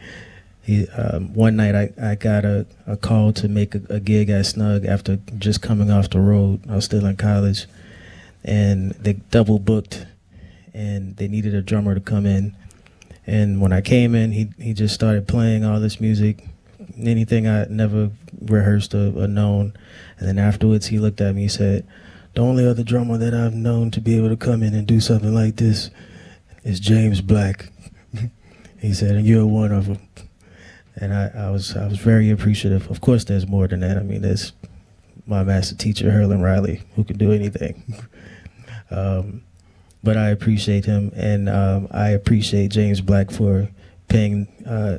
He, 0.69 0.87
um, 0.89 1.33
one 1.33 1.57
night 1.57 1.75
I, 1.75 2.11
I 2.11 2.14
got 2.14 2.45
a, 2.45 2.66
a 2.87 2.99
call 2.99 3.33
to 3.33 3.49
make 3.49 3.75
a, 3.75 3.81
a, 3.89 4.01
gig 4.01 4.29
at 4.29 4.45
Snug 4.45 4.85
after 4.85 5.16
just 5.39 5.62
coming 5.62 5.91
off 5.91 6.11
the 6.11 6.21
road. 6.21 6.61
I 6.69 6.75
was 6.75 6.85
still 6.85 7.07
in 7.07 7.16
college, 7.16 7.64
and 8.45 8.91
they 8.91 9.14
double 9.14 9.59
booked, 9.59 10.05
and 10.75 11.16
they 11.16 11.27
needed 11.27 11.55
a 11.55 11.62
drummer 11.62 11.95
to 11.95 12.03
come 12.03 12.27
in. 12.27 12.55
And 13.27 13.62
when 13.62 13.73
I 13.73 13.81
came 13.81 14.14
in, 14.14 14.33
he 14.33 14.51
he 14.59 14.75
just 14.75 14.95
started 14.95 15.27
playing 15.27 15.64
all 15.64 15.81
this 15.81 16.03
music, 16.03 16.45
anything 16.99 17.49
I 17.49 17.64
never 17.71 18.11
rehearsed 18.39 18.95
or, 18.95 19.11
or 19.16 19.27
known. 19.27 19.73
And 20.19 20.29
then 20.29 20.39
afterwards, 20.39 20.89
he 20.89 20.99
looked 20.99 21.23
at 21.23 21.35
me. 21.35 21.45
He 21.45 21.49
said, 21.49 21.87
"The 22.35 22.43
only 22.43 22.66
other 22.66 22.85
drummer 22.85 23.16
that 23.16 23.33
I've 23.33 23.55
known 23.55 23.91
to 23.93 24.03
be 24.03 24.19
able 24.19 24.29
to 24.29 24.37
come 24.37 24.62
in 24.62 24.75
and 24.75 24.87
do 24.87 25.01
something 25.01 25.33
like 25.33 25.57
this 25.57 25.89
is 26.62 26.79
James 26.79 27.23
Black." 27.23 27.73
he 28.79 28.93
said, 28.93 29.16
"And 29.16 29.27
you're 29.27 29.47
one 29.47 29.73
of 29.73 29.87
them." 29.87 30.08
And 31.01 31.14
I, 31.14 31.30
I 31.34 31.51
was 31.51 31.76
I 31.76 31.86
was 31.86 31.99
very 31.99 32.30
appreciative. 32.30 32.90
Of 32.90 33.01
course, 33.01 33.24
there's 33.24 33.46
more 33.46 33.68
than 33.68 33.80
that. 33.80 33.96
I 33.96 34.03
mean, 34.03 34.22
there's 34.22 34.53
my 35.26 35.44
master 35.44 35.76
teacher, 35.76 36.11
Herlin 36.11 36.42
Riley, 36.42 36.82
who 36.96 37.05
can 37.05 37.18
do 37.18 37.32
anything. 37.32 37.82
um, 38.90 39.42
but 40.03 40.16
I 40.16 40.30
appreciate 40.30 40.86
him, 40.86 41.12
and 41.14 41.49
um, 41.49 41.88
I 41.90 42.11
appreciate 42.11 42.70
James 42.70 43.01
Black 43.01 43.30
for 43.30 43.68
paying, 44.09 44.49
uh, 44.66 44.99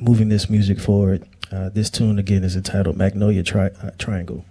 moving 0.00 0.28
this 0.28 0.48
music 0.48 0.78
forward. 0.78 1.26
Uh, 1.50 1.68
this 1.70 1.90
tune 1.90 2.18
again 2.18 2.44
is 2.44 2.56
entitled 2.56 2.96
Magnolia 2.96 3.42
Tri- 3.42 3.70
uh, 3.82 3.90
Triangle. 3.98 4.44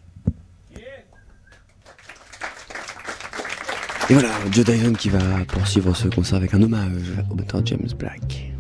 Et 4.07 4.13
voilà, 4.13 4.29
Joe 4.51 4.65
qui 4.99 5.09
va 5.09 5.19
poursuivre 5.47 5.95
ce 5.95 6.07
concert 6.07 6.37
avec 6.37 6.53
un 6.53 6.61
hommage 6.61 7.11
au 7.31 7.35
batteur 7.35 7.65
James 7.65 7.89
Black. 7.97 8.51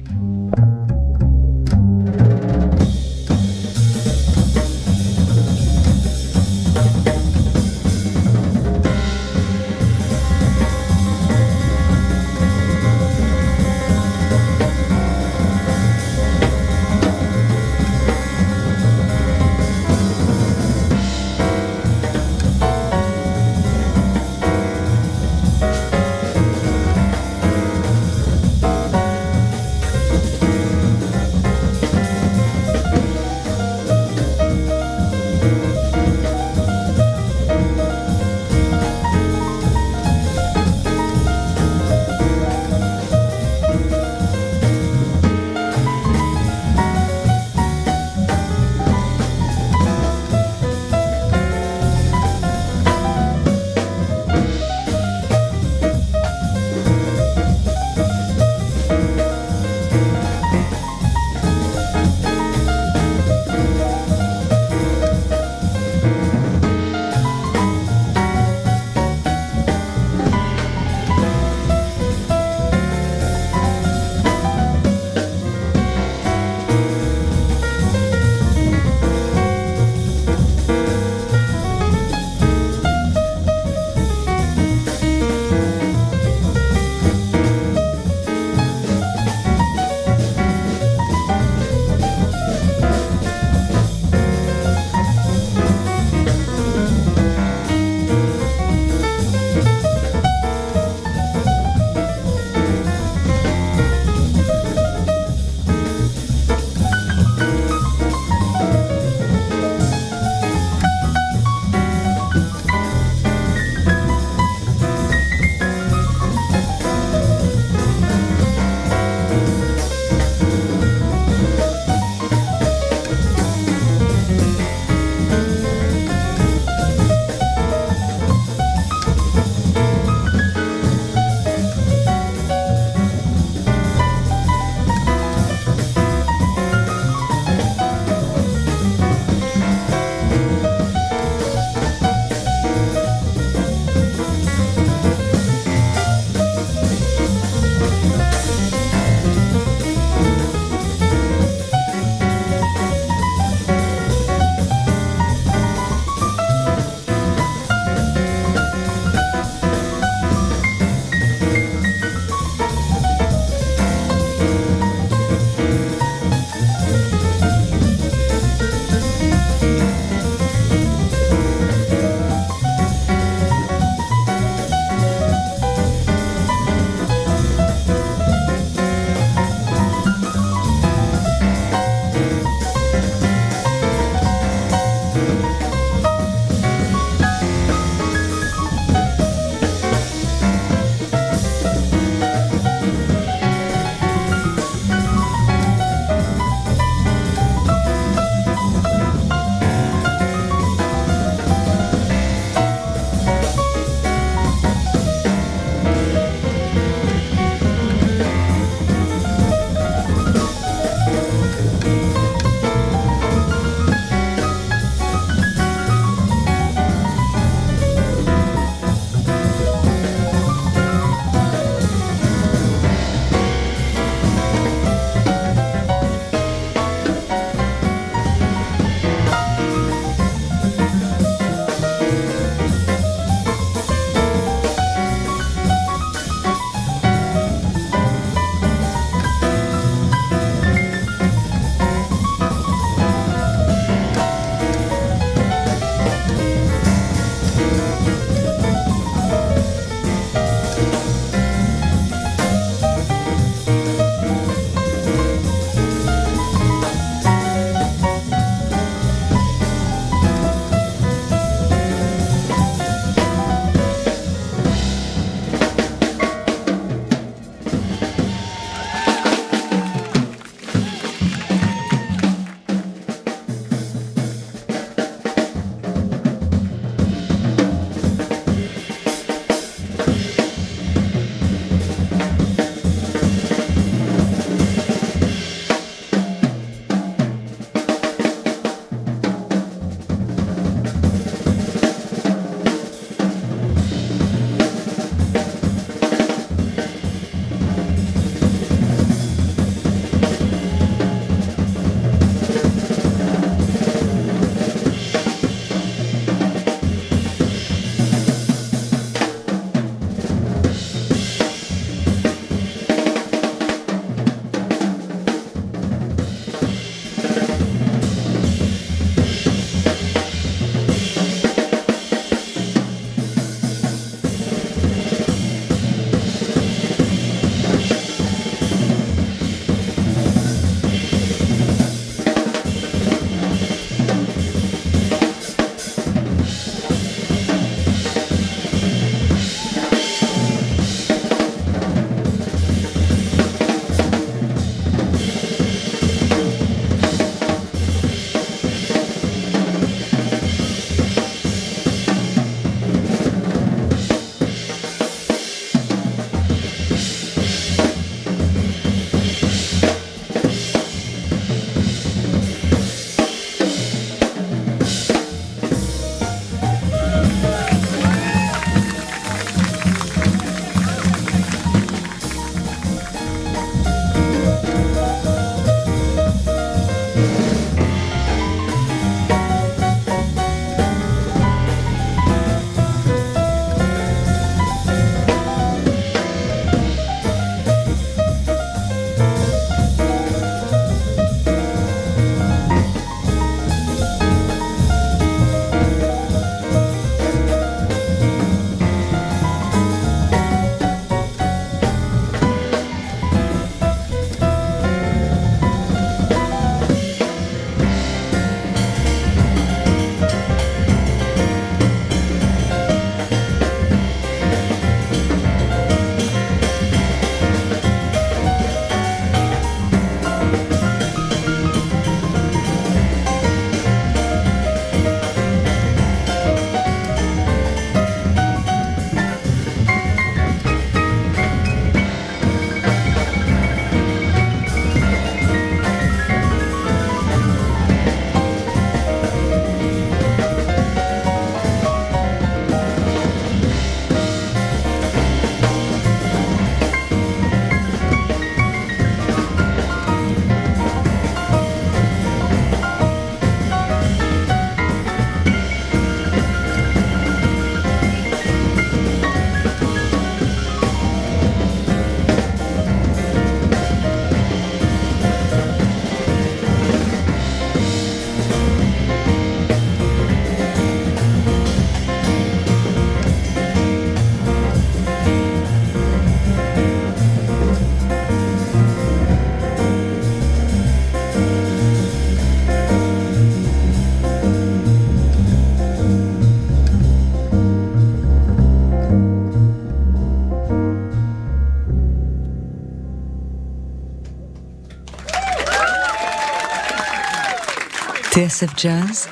TSF 498.45 498.77
Jazz, 498.77 499.27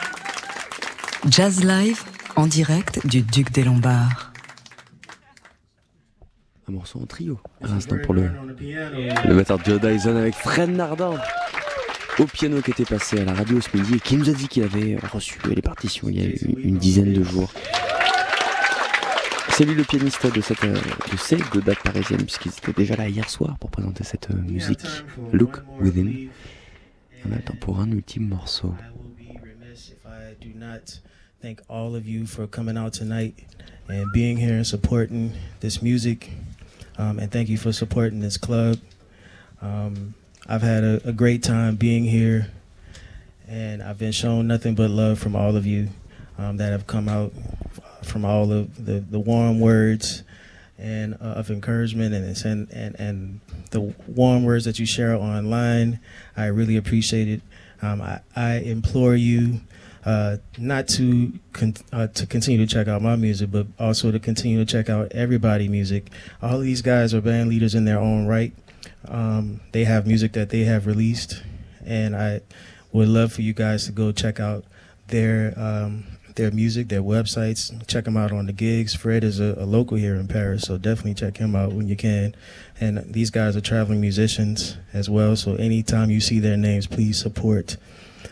Jazz 1.30 1.64
Live 1.64 2.02
en 2.36 2.48
direct 2.48 3.06
du 3.06 3.22
Duc 3.22 3.52
des 3.52 3.64
Lombards. 3.64 4.34
Un 6.68 6.72
morceau 6.72 7.00
en 7.00 7.06
trio, 7.06 7.40
à 7.64 7.68
l'instant 7.68 7.98
pour 8.04 8.16
le, 8.16 8.32
le 9.28 9.36
batteur 9.36 9.64
Joe 9.64 9.80
Dyson 9.80 10.16
avec 10.16 10.34
Fred 10.34 10.72
Nardin 10.72 11.14
au 12.18 12.26
piano 12.26 12.60
qui 12.62 12.72
était 12.72 12.86
passé 12.86 13.20
à 13.20 13.26
la 13.26 13.34
radio 13.34 13.62
ce 13.62 13.78
midi 13.78 13.96
et 13.96 14.00
qui 14.00 14.18
nous 14.18 14.30
a 14.32 14.34
dit 14.34 14.48
qu'il 14.48 14.64
avait 14.64 14.98
reçu 15.12 15.38
les 15.46 15.62
partitions 15.62 16.10
il 16.10 16.20
y 16.20 16.26
a 16.26 16.30
une, 16.64 16.78
dizaine 16.78 17.14
de 17.14 17.24
jours. 17.24 17.52
C'est 19.50 19.66
lui 19.66 19.76
le 19.76 19.84
pianiste 19.84 20.26
de, 20.26 20.42
cette, 20.42 20.64
de 20.64 21.18
ces 21.18 21.38
deux 21.54 21.62
dates 21.62 21.84
parisiennes, 21.84 22.24
puisqu'ils 22.24 22.50
étaient 22.52 22.74
déjà 22.74 22.96
là 22.96 23.08
hier 23.08 23.30
soir 23.30 23.58
pour 23.60 23.70
présenter 23.70 24.04
cette 24.04 24.32
euh, 24.32 24.42
musique, 24.42 24.82
Look 25.32 25.60
Within. 25.80 26.30
On 27.26 27.32
attend 27.32 27.56
pour 27.56 27.80
un 27.80 27.90
ultime 27.92 28.28
morceau. 28.28 28.74
Do 30.44 30.54
not 30.56 31.00
thank 31.42 31.62
all 31.70 31.96
of 31.96 32.06
you 32.06 32.26
for 32.26 32.48
coming 32.48 32.78
out 32.78 32.92
tonight 32.92 33.46
and 33.88 34.12
being 34.12 34.36
here 34.36 34.56
and 34.56 34.68
supporting 34.68 35.32
this 35.62 35.82
music. 35.82 36.32
Um, 36.98 37.18
and 37.18 37.32
thank 37.32 37.48
you 37.48 37.58
for 37.58 37.72
supporting 37.72 38.20
this 38.20 38.36
club. 38.36 38.80
Um, 39.62 40.16
I've 40.46 40.62
had 40.62 40.84
a, 40.84 41.08
a 41.08 41.14
great 41.14 41.44
time 41.44 41.78
being 41.78 42.04
here, 42.04 42.52
and 43.48 43.82
I've 43.82 43.98
been 43.98 44.12
shown 44.12 44.46
nothing 44.46 44.76
but 44.76 44.90
love 44.90 45.18
from 45.18 45.34
all 45.34 45.56
of 45.56 45.66
you 45.66 45.88
um, 46.38 46.58
that 46.58 46.74
have 46.74 46.88
come 46.88 47.08
out 47.08 47.32
from 48.04 48.26
all 48.26 48.52
of 48.52 48.86
the, 48.86 49.00
the 49.00 49.20
warm 49.20 49.62
words 49.62 50.24
and 50.78 51.14
uh, 51.22 51.36
of 51.40 51.52
encouragement 51.52 52.14
and, 52.14 52.46
and 52.46 52.70
and 52.74 53.00
and 53.00 53.40
the 53.72 53.96
warm 54.08 54.44
words 54.44 54.66
that 54.66 54.78
you 54.78 54.86
share 54.86 55.16
online. 55.16 56.02
I 56.36 56.48
really 56.48 56.76
appreciate 56.76 57.30
it. 57.30 57.42
Um, 57.82 58.02
I, 58.02 58.20
I 58.36 58.56
implore 58.56 59.16
you 59.16 59.62
uh, 60.06 60.38
not 60.58 60.88
to 60.90 61.34
con- 61.54 61.76
uh, 61.92 62.08
to 62.08 62.26
continue 62.26 62.66
to 62.66 62.72
check 62.72 62.88
out 62.88 63.02
my 63.02 63.16
music, 63.16 63.52
but 63.52 63.68
also 63.80 64.12
to 64.12 64.20
continue 64.20 64.58
to 64.64 64.66
check 64.66 64.90
out 64.90 65.12
everybody 65.12 65.68
music. 65.68 66.12
All 66.42 66.60
these 66.60 66.82
guys 66.82 67.14
are 67.14 67.22
band 67.22 67.50
leaders 67.50 67.76
in 67.76 67.86
their 67.86 68.00
own 68.00 68.28
right. 68.28 68.54
Um, 69.08 69.62
they 69.72 69.86
have 69.86 70.06
music 70.08 70.34
that 70.34 70.50
they 70.50 70.62
have 70.62 70.86
released, 70.86 71.44
and 71.86 72.16
I 72.16 72.42
would 72.92 73.08
love 73.08 73.34
for 73.34 73.42
you 73.42 73.54
guys 73.54 73.86
to 73.86 73.92
go 73.92 74.12
check 74.12 74.40
out 74.40 74.66
their 75.08 75.54
um, 75.58 76.06
their 76.36 76.52
music, 76.52 76.90
their 76.90 77.02
websites. 77.02 77.72
Check 77.88 78.06
them 78.06 78.18
out 78.18 78.32
on 78.32 78.46
the 78.46 78.54
gigs. 78.54 78.96
Fred 78.96 79.24
is 79.24 79.40
a, 79.40 79.56
a, 79.58 79.66
local 79.66 79.98
here 79.98 80.16
in 80.16 80.28
Paris, 80.28 80.64
so 80.64 80.78
definitely 80.78 81.14
check 81.14 81.38
him 81.38 81.56
out 81.56 81.74
when 81.74 81.88
you 81.88 81.96
can. 81.96 82.36
And 82.80 83.14
these 83.14 83.30
guys 83.30 83.56
are 83.56 83.62
traveling 83.62 84.02
musicians 84.02 84.78
as 84.94 85.10
well, 85.10 85.36
so 85.36 85.56
anytime 85.56 86.10
you 86.10 86.20
see 86.20 86.40
their 86.40 86.58
names, 86.58 86.88
please 86.88 87.20
support. 87.20 87.78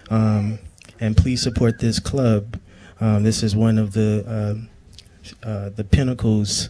Um, 0.10 0.60
and 1.02 1.18
please 1.18 1.42
support 1.42 1.80
this 1.80 2.00
club. 2.00 2.58
Um, 3.02 3.24
this 3.24 3.44
is 3.44 3.56
one 3.56 3.78
of 3.78 3.92
the 3.94 4.24
uh, 5.44 5.48
uh, 5.48 5.70
the 5.70 5.84
pinnacles 5.84 6.70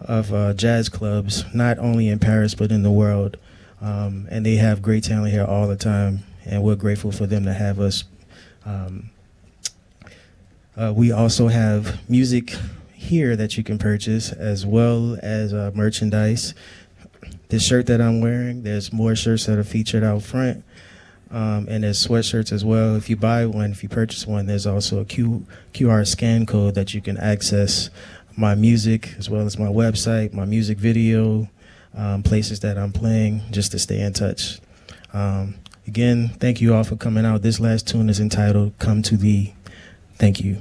of 0.00 0.32
uh, 0.32 0.54
jazz 0.54 0.88
clubs, 0.88 1.44
not 1.52 1.78
only 1.78 2.08
in 2.08 2.18
Paris 2.18 2.54
but 2.54 2.70
in 2.70 2.82
the 2.82 2.90
world. 2.90 3.36
Um, 3.82 4.26
and 4.30 4.46
they 4.46 4.54
have 4.54 4.80
great 4.80 5.04
talent 5.04 5.32
here 5.32 5.44
all 5.44 5.66
the 5.66 5.76
time, 5.76 6.20
and 6.46 6.62
we're 6.62 6.76
grateful 6.76 7.12
for 7.12 7.26
them 7.26 7.44
to 7.44 7.52
have 7.52 7.78
us. 7.78 8.04
Um, 8.64 9.10
uh, 10.76 10.92
we 10.96 11.12
also 11.12 11.48
have 11.48 12.08
music 12.08 12.54
here 12.94 13.36
that 13.36 13.56
you 13.58 13.64
can 13.64 13.78
purchase, 13.78 14.32
as 14.32 14.64
well 14.64 15.18
as 15.22 15.52
uh, 15.52 15.72
merchandise. 15.74 16.54
This 17.48 17.64
shirt 17.64 17.86
that 17.86 18.00
I'm 18.00 18.20
wearing, 18.20 18.62
there's 18.62 18.92
more 18.92 19.14
shirts 19.14 19.46
that 19.46 19.58
are 19.58 19.64
featured 19.64 20.02
out 20.02 20.22
front. 20.22 20.64
Um, 21.30 21.66
and 21.68 21.82
there's 21.82 22.06
sweatshirts 22.06 22.52
as 22.52 22.64
well. 22.64 22.94
If 22.94 23.10
you 23.10 23.16
buy 23.16 23.46
one, 23.46 23.72
if 23.72 23.82
you 23.82 23.88
purchase 23.88 24.26
one, 24.26 24.46
there's 24.46 24.66
also 24.66 25.00
a 25.00 25.04
Q, 25.04 25.44
QR 25.74 26.06
scan 26.06 26.46
code 26.46 26.74
that 26.76 26.94
you 26.94 27.00
can 27.00 27.16
access 27.18 27.90
my 28.36 28.54
music 28.54 29.14
as 29.18 29.28
well 29.28 29.44
as 29.46 29.58
my 29.58 29.66
website, 29.66 30.32
my 30.32 30.44
music 30.44 30.78
video, 30.78 31.48
um, 31.94 32.22
places 32.22 32.60
that 32.60 32.78
I'm 32.78 32.92
playing, 32.92 33.42
just 33.50 33.72
to 33.72 33.78
stay 33.78 34.00
in 34.00 34.12
touch. 34.12 34.60
Um, 35.12 35.56
again, 35.86 36.28
thank 36.38 36.60
you 36.60 36.74
all 36.74 36.84
for 36.84 36.96
coming 36.96 37.24
out. 37.24 37.42
This 37.42 37.58
last 37.58 37.88
tune 37.88 38.08
is 38.08 38.20
entitled 38.20 38.78
Come 38.78 39.02
to 39.02 39.16
Thee. 39.16 39.54
Thank 40.18 40.40
you. 40.40 40.58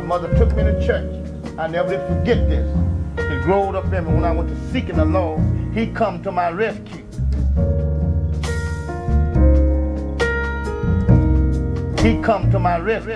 My 0.00 0.06
mother 0.06 0.32
took 0.38 0.54
me 0.54 0.62
to 0.62 0.86
church, 0.86 1.10
I 1.58 1.66
never 1.66 1.88
did 1.90 2.06
forget 2.06 2.48
this. 2.48 2.64
It 3.18 3.42
growed 3.42 3.74
up 3.74 3.92
in 3.92 4.04
me 4.04 4.14
when 4.14 4.24
I 4.24 4.30
went 4.30 4.48
to 4.48 4.70
seeking 4.70 4.96
the 4.96 5.04
Lord. 5.04 5.40
He 5.74 5.88
come 5.88 6.22
to 6.22 6.30
my 6.30 6.50
rescue. 6.50 7.04
He 12.00 12.22
come 12.22 12.48
to 12.52 12.60
my 12.60 12.78
rescue. 12.78 13.14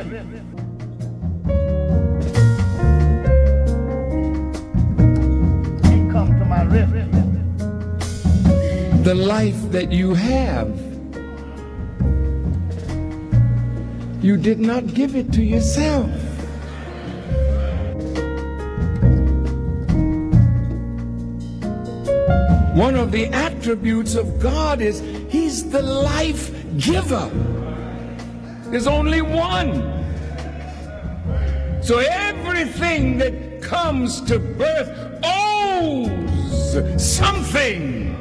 He 5.88 5.98
come 6.10 6.36
to 6.38 6.44
my 6.44 6.64
rescue. 6.64 7.08
the 9.04 9.14
life 9.14 9.70
that 9.70 9.92
you 9.92 10.14
have. 10.14 10.68
You 14.20 14.36
did 14.36 14.60
not 14.60 14.94
give 14.94 15.16
it 15.16 15.32
to 15.32 15.42
yourself. 15.42 16.21
One 22.74 22.96
of 22.96 23.12
the 23.12 23.26
attributes 23.26 24.14
of 24.14 24.40
God 24.40 24.80
is 24.80 25.00
He's 25.28 25.70
the 25.70 25.82
life 25.82 26.50
giver. 26.78 27.30
There's 28.70 28.86
only 28.86 29.20
one. 29.20 30.02
So 31.82 31.98
everything 31.98 33.18
that 33.18 33.60
comes 33.60 34.22
to 34.22 34.38
birth 34.38 34.88
owes 35.22 36.72
something 36.96 38.16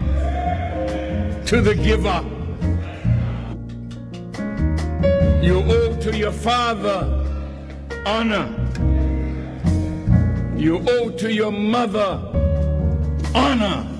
to 1.46 1.62
the 1.62 1.76
giver. 1.76 2.22
You 5.42 5.64
owe 5.64 5.96
to 6.02 6.18
your 6.18 6.34
father 6.34 7.26
honor. 8.06 8.48
You 10.58 10.84
owe 10.88 11.10
to 11.12 11.34
your 11.34 11.52
mother 11.52 12.20
honor. 13.34 13.91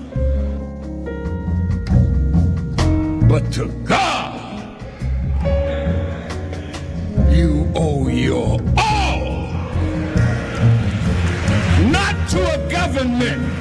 But 3.32 3.50
to 3.52 3.66
God, 3.86 4.78
you 7.30 7.66
owe 7.74 8.06
your 8.08 8.60
all. 8.76 9.48
Not 11.90 12.28
to 12.28 12.40
a 12.52 12.70
government, 12.70 13.51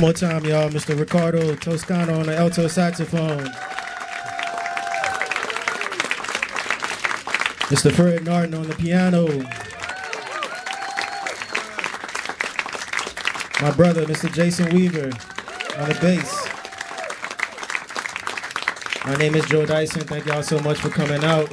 One 0.00 0.08
more 0.08 0.12
time, 0.14 0.46
y'all. 0.46 0.70
Mr. 0.70 0.98
Ricardo 0.98 1.54
Toscano 1.56 2.20
on 2.20 2.24
the 2.24 2.34
alto 2.34 2.68
saxophone. 2.68 3.44
Mr. 7.68 7.92
Fred 7.92 8.22
Nardin 8.22 8.58
on 8.58 8.66
the 8.66 8.74
piano. 8.76 9.26
My 13.60 13.76
brother, 13.76 14.06
Mr. 14.06 14.32
Jason 14.32 14.74
Weaver 14.74 15.10
on 15.76 15.88
the 15.90 15.98
bass. 16.00 16.48
My 19.04 19.16
name 19.16 19.34
is 19.34 19.44
Joe 19.44 19.66
Dyson. 19.66 20.00
Thank 20.06 20.24
y'all 20.24 20.42
so 20.42 20.58
much 20.60 20.78
for 20.78 20.88
coming 20.88 21.22
out. 21.22 21.50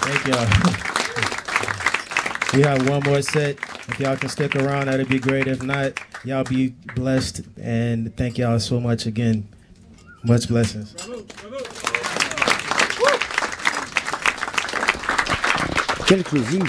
Thank 0.00 0.26
y'all. 0.26 0.76
We 2.52 2.62
have 2.62 2.88
one 2.88 3.04
more 3.04 3.22
set. 3.22 3.69
If 3.90 3.98
y'all 3.98 4.16
can 4.16 4.28
stick 4.28 4.54
around, 4.54 4.86
that'd 4.86 5.08
be 5.08 5.18
great. 5.18 5.48
If 5.48 5.64
not, 5.64 5.98
y'all 6.24 6.44
be 6.44 6.74
blessed. 6.94 7.42
And 7.60 8.14
thank 8.16 8.38
y'all 8.38 8.60
so 8.60 8.78
much 8.78 9.04
again. 9.06 9.48
Much 10.22 10.48
blessings. 10.48 10.94
Quel 16.06 16.22
closing 16.22 16.64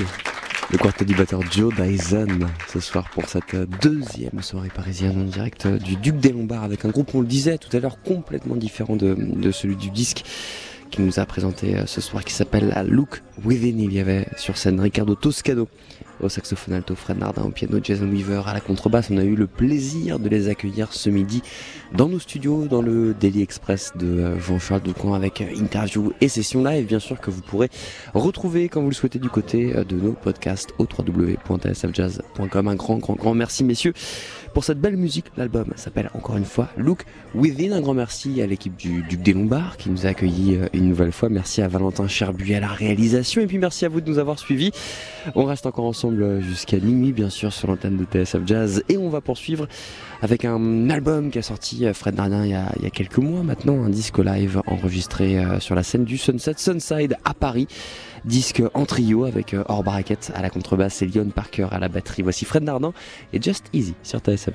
Le 0.71 0.77
quartet 0.79 1.05
du 1.05 1.13
batteur 1.13 1.41
Joe 1.51 1.71
Dyson 1.75 2.39
ce 2.67 2.79
soir 2.79 3.07
pour 3.11 3.27
cette 3.29 3.55
deuxième 3.81 4.41
soirée 4.41 4.69
parisienne 4.73 5.21
en 5.21 5.25
direct 5.25 5.67
du 5.67 5.97
Duc 5.97 6.17
des 6.17 6.31
Lombards 6.31 6.63
avec 6.63 6.85
un 6.85 6.89
groupe, 6.89 7.13
on 7.13 7.21
le 7.21 7.27
disait 7.27 7.59
tout 7.59 7.75
à 7.75 7.79
l'heure, 7.79 8.01
complètement 8.01 8.55
différent 8.55 8.95
de, 8.95 9.15
de 9.15 9.51
celui 9.51 9.75
du 9.75 9.91
disque 9.91 10.23
qui 10.89 11.01
nous 11.01 11.19
a 11.19 11.25
présenté 11.25 11.75
ce 11.85 12.01
soir 12.01 12.23
qui 12.23 12.33
s'appelle 12.33 12.73
Look 12.87 13.21
Within. 13.45 13.77
Il 13.79 13.93
y 13.93 13.99
avait 13.99 14.27
sur 14.37 14.57
scène 14.57 14.79
Ricardo 14.79 15.15
Toscano 15.15 15.67
au 16.21 16.29
saxophone 16.29 16.73
alto, 16.73 16.95
Fred 16.95 17.19
Nardin 17.19 17.43
au 17.43 17.49
piano, 17.49 17.79
Jason 17.81 18.07
Weaver 18.07 18.43
à 18.45 18.53
la 18.53 18.59
contrebasse. 18.59 19.09
On 19.11 19.17
a 19.17 19.23
eu 19.23 19.35
le 19.35 19.47
plaisir 19.47 20.19
de 20.19 20.29
les 20.29 20.47
accueillir 20.47 20.93
ce 20.93 21.09
midi 21.09 21.41
dans 21.95 22.07
nos 22.07 22.19
studios, 22.19 22.65
dans 22.65 22.81
le 22.81 23.13
Daily 23.13 23.41
Express 23.41 23.91
de 23.95 24.37
Jean-Charles 24.39 24.81
Doucan 24.81 25.13
avec 25.13 25.41
interview 25.41 26.13
et 26.21 26.29
session 26.29 26.63
live, 26.63 26.85
bien 26.85 26.99
sûr, 26.99 27.19
que 27.19 27.31
vous 27.31 27.41
pourrez 27.41 27.69
retrouver 28.13 28.69
quand 28.69 28.81
vous 28.81 28.89
le 28.89 28.95
souhaitez 28.95 29.19
du 29.19 29.29
côté 29.29 29.73
de 29.73 29.95
nos 29.95 30.13
podcasts 30.13 30.71
au 30.77 30.85
www.tsfjazz.com. 30.85 32.67
Un 32.67 32.75
grand, 32.75 32.97
grand, 32.97 33.15
grand 33.15 33.33
merci, 33.33 33.63
messieurs, 33.63 33.93
pour 34.53 34.63
cette 34.63 34.79
belle 34.79 34.97
musique. 34.97 35.25
L'album 35.37 35.67
s'appelle 35.75 36.09
encore 36.13 36.37
une 36.37 36.45
fois 36.45 36.69
Look 36.77 37.05
Within. 37.35 37.71
Un 37.73 37.81
grand 37.81 37.93
merci 37.93 38.41
à 38.41 38.47
l'équipe 38.47 38.75
du 38.75 39.03
Duc 39.03 39.21
des 39.21 39.33
Lombards 39.33 39.77
qui 39.77 39.89
nous 39.89 40.05
a 40.05 40.09
accueillis 40.09 40.59
une 40.73 40.89
nouvelle 40.89 41.11
fois. 41.11 41.29
Merci 41.29 41.61
à 41.61 41.67
Valentin 41.67 42.07
Cherbuy 42.07 42.55
à 42.55 42.59
la 42.59 42.67
réalisation 42.67 43.41
et 43.41 43.47
puis 43.47 43.57
merci 43.57 43.85
à 43.85 43.89
vous 43.89 44.01
de 44.01 44.09
nous 44.09 44.19
avoir 44.19 44.39
suivis. 44.39 44.71
On 45.35 45.45
reste 45.45 45.65
encore 45.65 45.85
ensemble 45.85 46.41
jusqu'à 46.41 46.77
minuit, 46.77 47.11
bien 47.13 47.29
sûr, 47.29 47.53
sur 47.53 47.67
l'antenne 47.67 47.97
de 47.97 48.05
TSF 48.05 48.41
Jazz 48.45 48.83
et 48.89 48.97
on 48.97 49.09
va 49.09 49.21
poursuivre 49.21 49.67
avec 50.21 50.45
un 50.45 50.89
album 50.89 51.31
qui 51.31 51.39
a 51.39 51.41
sorti 51.41 51.85
Fred 51.93 52.15
Nardin 52.15 52.45
il 52.45 52.51
y 52.51 52.55
a, 52.55 52.71
il 52.77 52.83
y 52.83 52.87
a 52.87 52.91
quelques 52.91 53.17
mois 53.17 53.43
maintenant, 53.43 53.83
un 53.83 53.89
disque 53.89 54.19
live 54.19 54.61
enregistré 54.67 55.43
sur 55.59 55.75
la 55.75 55.83
scène 55.83 56.03
du 56.03 56.17
Sunset 56.17 56.53
Sunside 56.57 57.17
à 57.23 57.33
Paris. 57.33 57.67
Disque 58.25 58.61
en 58.73 58.85
trio 58.85 59.25
avec 59.25 59.55
Or 59.67 59.83
Bracket 59.83 60.31
à 60.35 60.41
la 60.41 60.49
contrebasse 60.49 61.01
et 61.01 61.05
Lyon 61.05 61.29
Parker 61.33 61.67
à 61.71 61.79
la 61.79 61.87
batterie. 61.87 62.21
Voici 62.21 62.45
Fred 62.45 62.63
Nardin 62.63 62.93
et 63.33 63.41
Just 63.41 63.65
Easy 63.73 63.95
sur 64.03 64.19
TSF. 64.19 64.53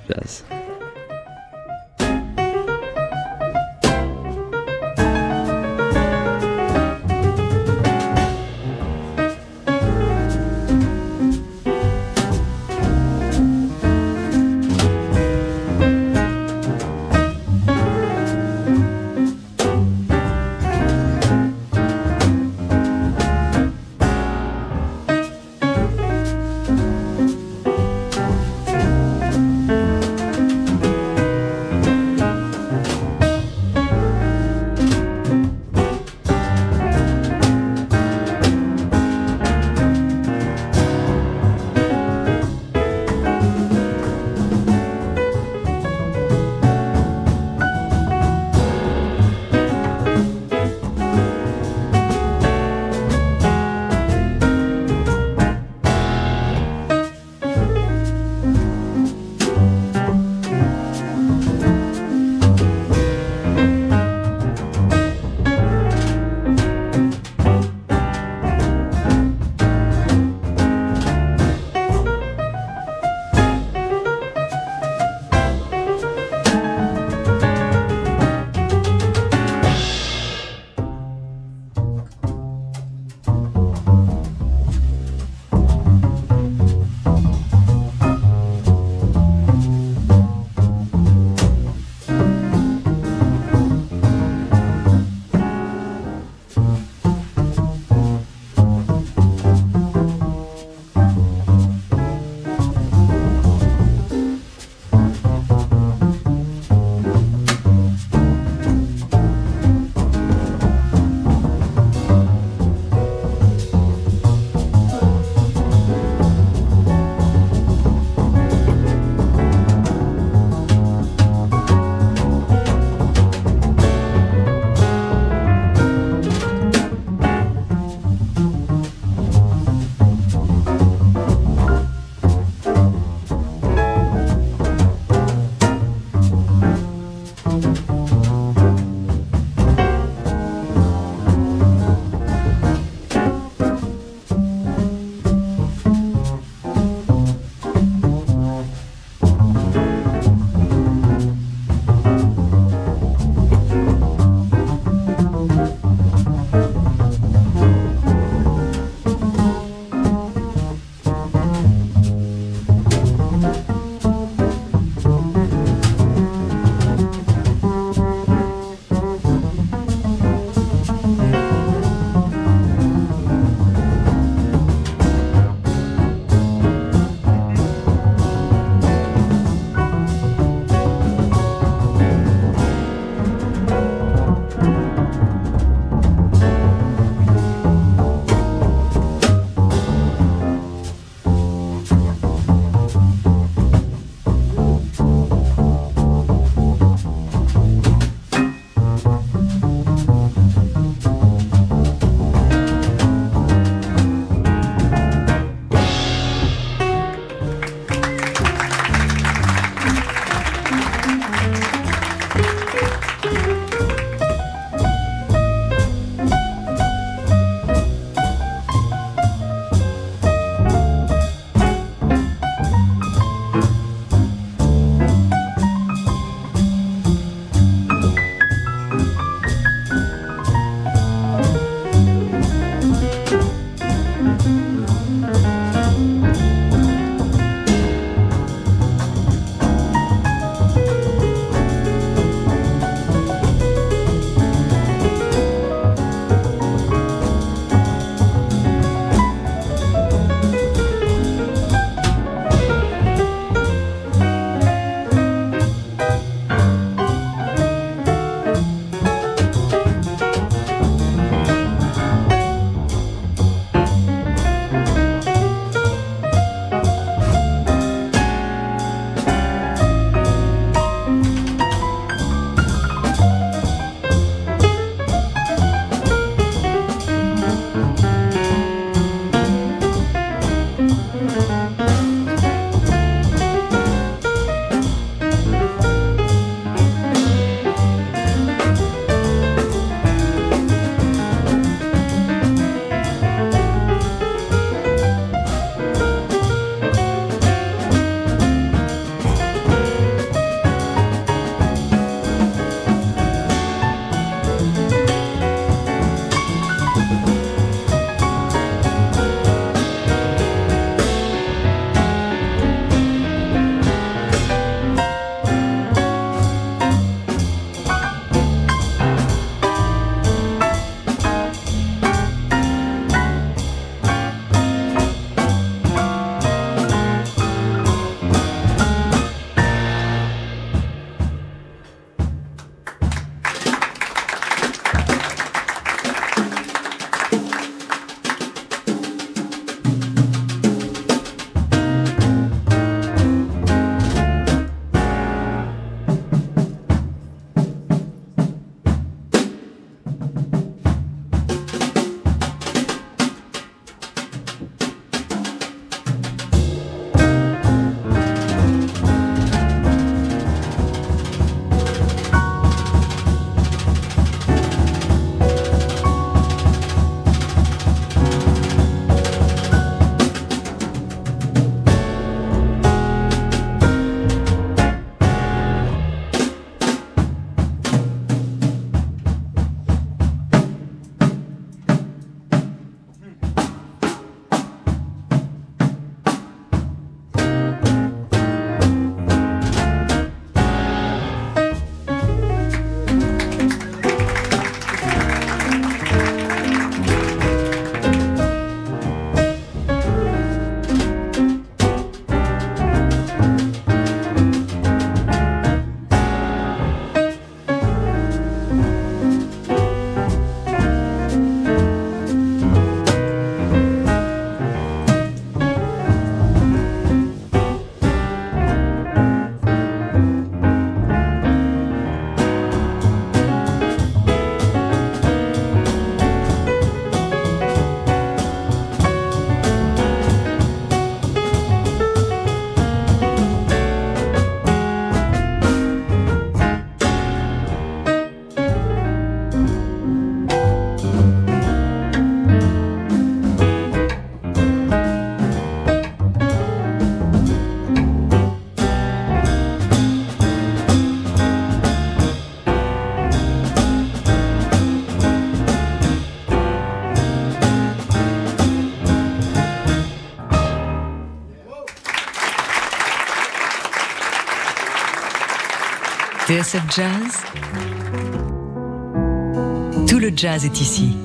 Tout 470.09 470.19
le 470.19 470.33
jazz 470.35 470.65
est 470.65 470.81
ici. 470.81 471.17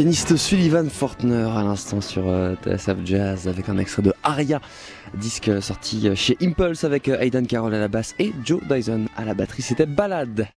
Pianiste 0.00 0.34
Sullivan 0.38 0.88
Fortner 0.88 1.46
à 1.54 1.62
l'instant 1.62 2.00
sur 2.00 2.26
euh, 2.26 2.54
TSF 2.64 2.96
Jazz 3.04 3.48
avec 3.48 3.68
un 3.68 3.76
extrait 3.76 4.00
de 4.00 4.14
Aria, 4.22 4.58
disque 5.12 5.62
sorti 5.62 6.08
chez 6.16 6.38
Impulse 6.40 6.84
avec 6.84 7.08
Aidan 7.08 7.44
Carroll 7.44 7.74
à 7.74 7.78
la 7.78 7.88
basse 7.88 8.14
et 8.18 8.32
Joe 8.42 8.62
Dyson 8.66 9.08
à 9.14 9.26
la 9.26 9.34
batterie. 9.34 9.60
C'était 9.60 9.84
Balade. 9.84 10.48